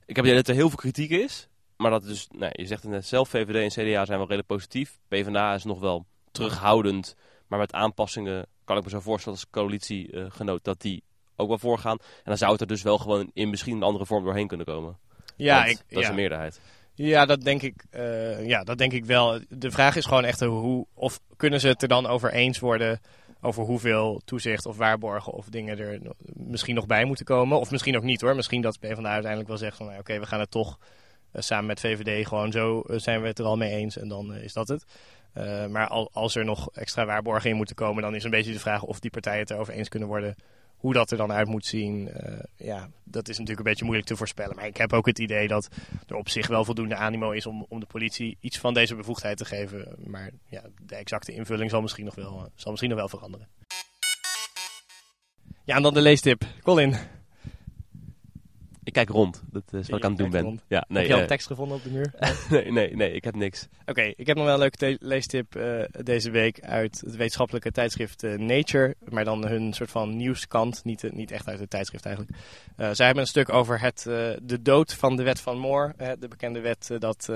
Ik 0.06 0.16
heb 0.16 0.24
idee 0.24 0.36
dat 0.36 0.48
er 0.48 0.54
heel 0.54 0.68
veel 0.68 0.78
kritiek 0.78 1.10
is. 1.10 1.48
Maar 1.76 1.90
dat 1.90 2.02
dus, 2.02 2.28
nou, 2.30 2.52
je 2.54 2.66
zegt 2.66 2.82
het 2.82 2.90
net 2.90 3.06
zelf, 3.06 3.28
VVD 3.28 3.54
en 3.54 3.84
CDA 3.84 4.04
zijn 4.04 4.18
wel 4.18 4.26
redelijk 4.26 4.46
positief. 4.46 4.98
PvdA 5.08 5.54
is 5.54 5.64
nog 5.64 5.80
wel 5.80 6.06
terughoudend. 6.30 7.16
Maar 7.46 7.58
met 7.58 7.72
aanpassingen 7.72 8.46
kan 8.64 8.76
ik 8.76 8.84
me 8.84 8.90
zo 8.90 9.00
voorstellen 9.00 9.38
als 9.38 9.50
coalitiegenoot 9.50 10.64
dat 10.64 10.80
die 10.80 11.02
ook 11.36 11.48
wel 11.48 11.58
voorgaan. 11.58 11.98
En 12.00 12.24
dan 12.24 12.36
zou 12.36 12.52
het 12.52 12.60
er 12.60 12.66
dus 12.66 12.82
wel 12.82 12.98
gewoon 12.98 13.30
in 13.34 13.50
misschien 13.50 13.76
een 13.76 13.82
andere 13.82 14.06
vorm 14.06 14.24
doorheen 14.24 14.46
kunnen 14.46 14.66
komen. 14.66 14.98
Ja, 15.36 15.64
ik, 15.64 15.78
dat 15.88 16.02
is 16.02 16.08
de 16.08 16.14
meerderheid. 16.14 16.60
Ja, 16.98 17.26
dat 17.26 17.40
denk 17.40 17.62
ik. 17.62 17.84
Uh, 17.90 18.46
ja, 18.46 18.64
dat 18.64 18.78
denk 18.78 18.92
ik 18.92 19.04
wel. 19.04 19.40
De 19.48 19.70
vraag 19.70 19.96
is 19.96 20.04
gewoon 20.04 20.24
echt 20.24 20.40
hoe 20.40 20.86
of 20.94 21.20
kunnen 21.36 21.60
ze 21.60 21.68
het 21.68 21.82
er 21.82 21.88
dan 21.88 22.06
over 22.06 22.32
eens 22.32 22.58
worden 22.58 23.00
over 23.40 23.64
hoeveel 23.64 24.20
toezicht 24.24 24.66
of 24.66 24.76
waarborgen 24.76 25.32
of 25.32 25.46
dingen 25.46 25.78
er 25.78 26.00
misschien 26.34 26.74
nog 26.74 26.86
bij 26.86 27.04
moeten 27.04 27.24
komen, 27.24 27.58
of 27.58 27.70
misschien 27.70 27.96
ook 27.96 28.02
niet 28.02 28.20
hoor. 28.20 28.36
Misschien 28.36 28.60
dat 28.60 28.78
PvdA 28.78 29.08
uiteindelijk 29.08 29.48
wel 29.48 29.58
zegt 29.58 29.76
van, 29.76 29.86
nou, 29.86 29.98
oké, 29.98 30.18
we 30.18 30.26
gaan 30.26 30.40
het 30.40 30.50
toch 30.50 30.78
uh, 31.32 31.42
samen 31.42 31.66
met 31.66 31.80
VVD 31.80 32.26
gewoon 32.26 32.52
zo 32.52 32.82
uh, 32.86 32.98
zijn 32.98 33.20
we 33.20 33.26
het 33.26 33.38
er 33.38 33.44
al 33.44 33.56
mee 33.56 33.70
eens 33.70 33.98
en 33.98 34.08
dan 34.08 34.34
is 34.34 34.52
dat 34.52 34.68
het. 34.68 34.84
Maar 35.70 35.88
al, 35.88 36.10
als 36.12 36.34
er 36.34 36.44
nog 36.44 36.70
extra 36.72 37.04
waarborgen 37.04 37.50
in 37.50 37.56
moeten 37.56 37.76
komen, 37.76 38.02
dan 38.02 38.14
is 38.14 38.24
een 38.24 38.30
beetje 38.30 38.52
de 38.52 38.58
vraag 38.58 38.82
of 38.82 39.00
die 39.00 39.10
partijen 39.10 39.40
het 39.40 39.50
erover 39.50 39.74
eens 39.74 39.88
kunnen 39.88 40.08
worden 40.08 40.34
hoe 40.78 40.92
dat 40.92 41.10
er 41.10 41.16
dan 41.16 41.32
uit 41.32 41.48
moet 41.48 41.66
zien. 41.66 42.08
Uh, 42.08 42.38
ja, 42.56 42.88
dat 43.04 43.28
is 43.28 43.38
natuurlijk 43.38 43.58
een 43.58 43.70
beetje 43.70 43.84
moeilijk 43.84 44.08
te 44.08 44.16
voorspellen. 44.16 44.56
Maar 44.56 44.66
ik 44.66 44.76
heb 44.76 44.92
ook 44.92 45.06
het 45.06 45.18
idee 45.18 45.48
dat 45.48 45.68
er 46.06 46.16
op 46.16 46.28
zich 46.28 46.46
wel 46.46 46.64
voldoende 46.64 46.94
animo 46.94 47.30
is 47.30 47.46
om, 47.46 47.66
om 47.68 47.80
de 47.80 47.86
politie 47.86 48.36
iets 48.40 48.58
van 48.58 48.74
deze 48.74 48.94
bevoegdheid 48.94 49.36
te 49.36 49.44
geven. 49.44 49.94
Maar 50.04 50.30
ja, 50.48 50.62
de 50.86 50.96
exacte 50.96 51.32
invulling 51.32 51.70
zal 51.70 51.80
misschien 51.80 52.04
nog 52.04 52.14
wel, 52.14 52.34
uh, 52.34 52.42
zal 52.54 52.70
misschien 52.70 52.90
nog 52.90 52.98
wel 52.98 53.08
veranderen. 53.08 53.48
Ja, 55.64 55.76
en 55.76 55.82
dan 55.82 55.94
de 55.94 56.00
leestip. 56.00 56.44
Colin. 56.62 57.17
Ik 58.88 58.94
kijk 58.94 59.08
rond. 59.08 59.42
Dat 59.50 59.62
is 59.72 59.88
wat 59.88 59.98
ik 59.98 60.04
aan 60.04 60.10
het 60.10 60.20
doen 60.20 60.30
ben. 60.30 60.42
Rond. 60.42 60.64
Ja, 60.68 60.84
nee, 60.88 60.98
heb 60.98 61.08
je 61.08 61.14
al 61.14 61.20
een 61.20 61.26
tekst 61.26 61.46
gevonden 61.46 61.76
op 61.76 61.82
de 61.82 61.90
muur? 61.90 62.12
nee, 62.50 62.72
nee, 62.72 62.96
nee, 62.96 63.12
ik 63.12 63.24
heb 63.24 63.34
niks. 63.34 63.68
Oké, 63.80 63.90
okay, 63.90 64.14
ik 64.16 64.26
heb 64.26 64.36
nog 64.36 64.44
wel 64.44 64.54
een 64.54 64.60
leuke 64.60 64.96
leestip 65.00 65.56
uh, 65.56 65.84
deze 66.02 66.30
week 66.30 66.60
uit 66.60 67.00
het 67.00 67.16
wetenschappelijke 67.16 67.70
tijdschrift 67.70 68.22
uh, 68.22 68.38
Nature. 68.38 68.94
Maar 69.08 69.24
dan 69.24 69.46
hun 69.46 69.72
soort 69.72 69.90
van 69.90 70.16
nieuwskant, 70.16 70.84
niet, 70.84 71.12
niet 71.12 71.30
echt 71.30 71.48
uit 71.48 71.58
het 71.58 71.70
tijdschrift 71.70 72.06
eigenlijk. 72.06 72.36
zij 72.76 73.06
hebben 73.06 73.24
een 73.24 73.28
stuk 73.28 73.52
over 73.52 73.80
het, 73.80 74.02
de 74.42 74.62
dood 74.62 74.94
van 74.94 75.16
de 75.16 75.22
wet 75.22 75.40
van 75.40 75.58
Moore. 75.58 76.16
de 76.18 76.28
bekende 76.28 76.60
wet 76.60 76.90
dat 76.98 77.26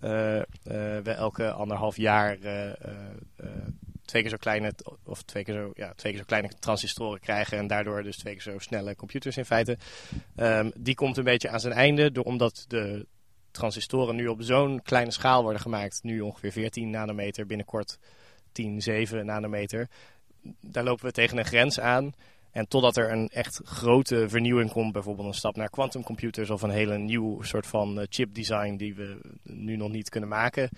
we 0.00 1.14
elke 1.16 1.50
anderhalf 1.50 1.96
jaar 1.96 2.38
twee 4.04 4.22
keer 4.22 4.30
zo 4.30 4.36
kleine, 4.36 4.72
of 5.16 5.22
twee 5.22 5.44
keer 5.44 5.54
zo, 5.54 5.70
ja, 5.74 5.92
twee 5.94 6.12
keer 6.12 6.20
zo 6.20 6.26
kleine 6.26 6.48
transistoren 6.58 7.20
krijgen 7.20 7.58
en 7.58 7.66
daardoor 7.66 8.02
dus 8.02 8.16
twee 8.16 8.32
keer 8.32 8.42
zo 8.42 8.58
snelle 8.58 8.96
computers 8.96 9.36
in 9.36 9.44
feite. 9.44 9.78
Um, 10.36 10.72
die 10.76 10.94
komt 10.94 11.16
een 11.16 11.24
beetje 11.24 11.48
aan 11.48 11.60
zijn 11.60 11.72
einde, 11.72 12.12
door, 12.12 12.24
omdat 12.24 12.64
de 12.68 13.06
transistoren 13.50 14.16
nu 14.16 14.26
op 14.26 14.42
zo'n 14.42 14.82
kleine 14.82 15.10
schaal 15.10 15.42
worden 15.42 15.60
gemaakt, 15.60 16.02
nu 16.02 16.20
ongeveer 16.20 16.52
14 16.52 16.90
nanometer, 16.90 17.46
binnenkort 17.46 17.98
10, 18.52 18.82
7 18.82 19.26
nanometer. 19.26 19.88
Daar 20.60 20.84
lopen 20.84 21.04
we 21.04 21.12
tegen 21.12 21.38
een 21.38 21.44
grens 21.44 21.80
aan. 21.80 22.14
En 22.56 22.68
totdat 22.68 22.96
er 22.96 23.12
een 23.12 23.28
echt 23.28 23.60
grote 23.64 24.28
vernieuwing 24.28 24.70
komt, 24.70 24.92
bijvoorbeeld 24.92 25.28
een 25.28 25.34
stap 25.34 25.56
naar 25.56 25.70
quantumcomputers 25.70 26.50
of 26.50 26.62
een 26.62 26.70
hele 26.70 26.98
nieuw 26.98 27.42
soort 27.42 27.66
van 27.66 27.98
uh, 27.98 28.06
chipdesign 28.08 28.76
die 28.76 28.94
we 28.94 29.20
nu 29.42 29.76
nog 29.76 29.90
niet 29.90 30.08
kunnen 30.08 30.28
maken, 30.28 30.68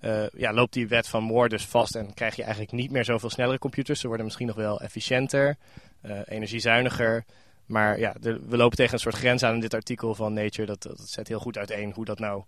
uh, 0.00 0.28
ja, 0.28 0.52
loopt 0.52 0.72
die 0.72 0.88
wet 0.88 1.08
van 1.08 1.22
Moore 1.22 1.48
dus 1.48 1.66
vast 1.66 1.94
en 1.94 2.14
krijg 2.14 2.36
je 2.36 2.42
eigenlijk 2.42 2.72
niet 2.72 2.90
meer 2.90 3.04
zoveel 3.04 3.30
snellere 3.30 3.58
computers. 3.58 4.00
Ze 4.00 4.06
worden 4.06 4.24
misschien 4.24 4.46
nog 4.46 4.56
wel 4.56 4.80
efficiënter, 4.80 5.56
uh, 6.02 6.20
energiezuiniger. 6.26 7.24
Maar 7.66 7.98
ja, 7.98 8.16
we 8.20 8.56
lopen 8.56 8.76
tegen 8.76 8.92
een 8.92 8.98
soort 8.98 9.14
grens 9.14 9.42
aan 9.42 9.54
in 9.54 9.60
dit 9.60 9.74
artikel 9.74 10.14
van 10.14 10.32
Nature. 10.32 10.66
Dat, 10.66 10.82
dat 10.82 11.00
zet 11.00 11.28
heel 11.28 11.40
goed 11.40 11.58
uiteen 11.58 11.92
hoe 11.92 12.04
dat 12.04 12.18
nou 12.18 12.44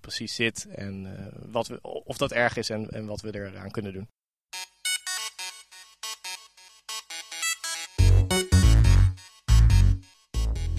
precies 0.00 0.34
zit 0.34 0.66
en 0.74 1.06
wat 1.50 1.66
we, 1.66 1.78
of 1.82 2.16
dat 2.16 2.32
erg 2.32 2.56
is 2.56 2.70
en, 2.70 2.88
en 2.90 3.06
wat 3.06 3.20
we 3.20 3.34
eraan 3.34 3.70
kunnen 3.70 3.92
doen. 3.92 4.08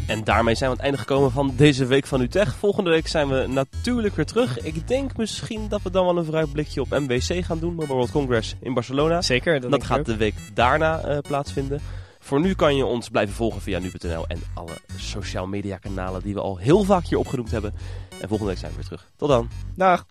En 0.09 0.23
daarmee 0.23 0.55
zijn 0.55 0.69
we 0.69 0.75
aan 0.75 0.83
het 0.83 0.95
einde 0.95 0.97
gekomen 0.97 1.31
van 1.31 1.53
deze 1.55 1.85
week 1.85 2.05
van 2.05 2.21
Utrecht. 2.21 2.55
Volgende 2.55 2.89
week 2.89 3.07
zijn 3.07 3.27
we 3.27 3.45
natuurlijk 3.47 4.15
weer 4.15 4.25
terug. 4.25 4.59
Ik 4.59 4.87
denk 4.87 5.17
misschien 5.17 5.67
dat 5.67 5.81
we 5.81 5.91
dan 5.91 6.05
wel 6.05 6.17
een 6.17 6.25
vooruitblikje 6.25 6.81
op 6.81 6.89
MWC 6.89 7.45
gaan 7.45 7.59
doen. 7.59 7.73
Mobile 7.73 7.93
World 7.93 8.11
Congress 8.11 8.55
in 8.61 8.73
Barcelona. 8.73 9.21
Zeker. 9.21 9.61
Dat, 9.61 9.71
dat 9.71 9.83
gaat 9.83 10.05
de 10.05 10.17
week 10.17 10.35
daarna 10.53 11.09
uh, 11.09 11.17
plaatsvinden. 11.17 11.81
Voor 12.19 12.39
nu 12.39 12.53
kan 12.53 12.75
je 12.75 12.85
ons 12.85 13.09
blijven 13.09 13.35
volgen 13.35 13.61
via 13.61 13.79
nu.nl 13.79 14.27
en 14.27 14.41
alle 14.53 14.77
social 14.97 15.47
media 15.47 15.77
kanalen 15.77 16.21
die 16.21 16.33
we 16.33 16.41
al 16.41 16.57
heel 16.57 16.83
vaak 16.83 17.05
hier 17.05 17.17
opgenoemd 17.17 17.51
hebben. 17.51 17.73
En 18.21 18.27
volgende 18.27 18.51
week 18.51 18.57
zijn 18.59 18.71
we 18.71 18.77
weer 18.77 18.85
terug. 18.85 19.09
Tot 19.15 19.29
dan. 19.29 19.49
Dag. 19.75 20.05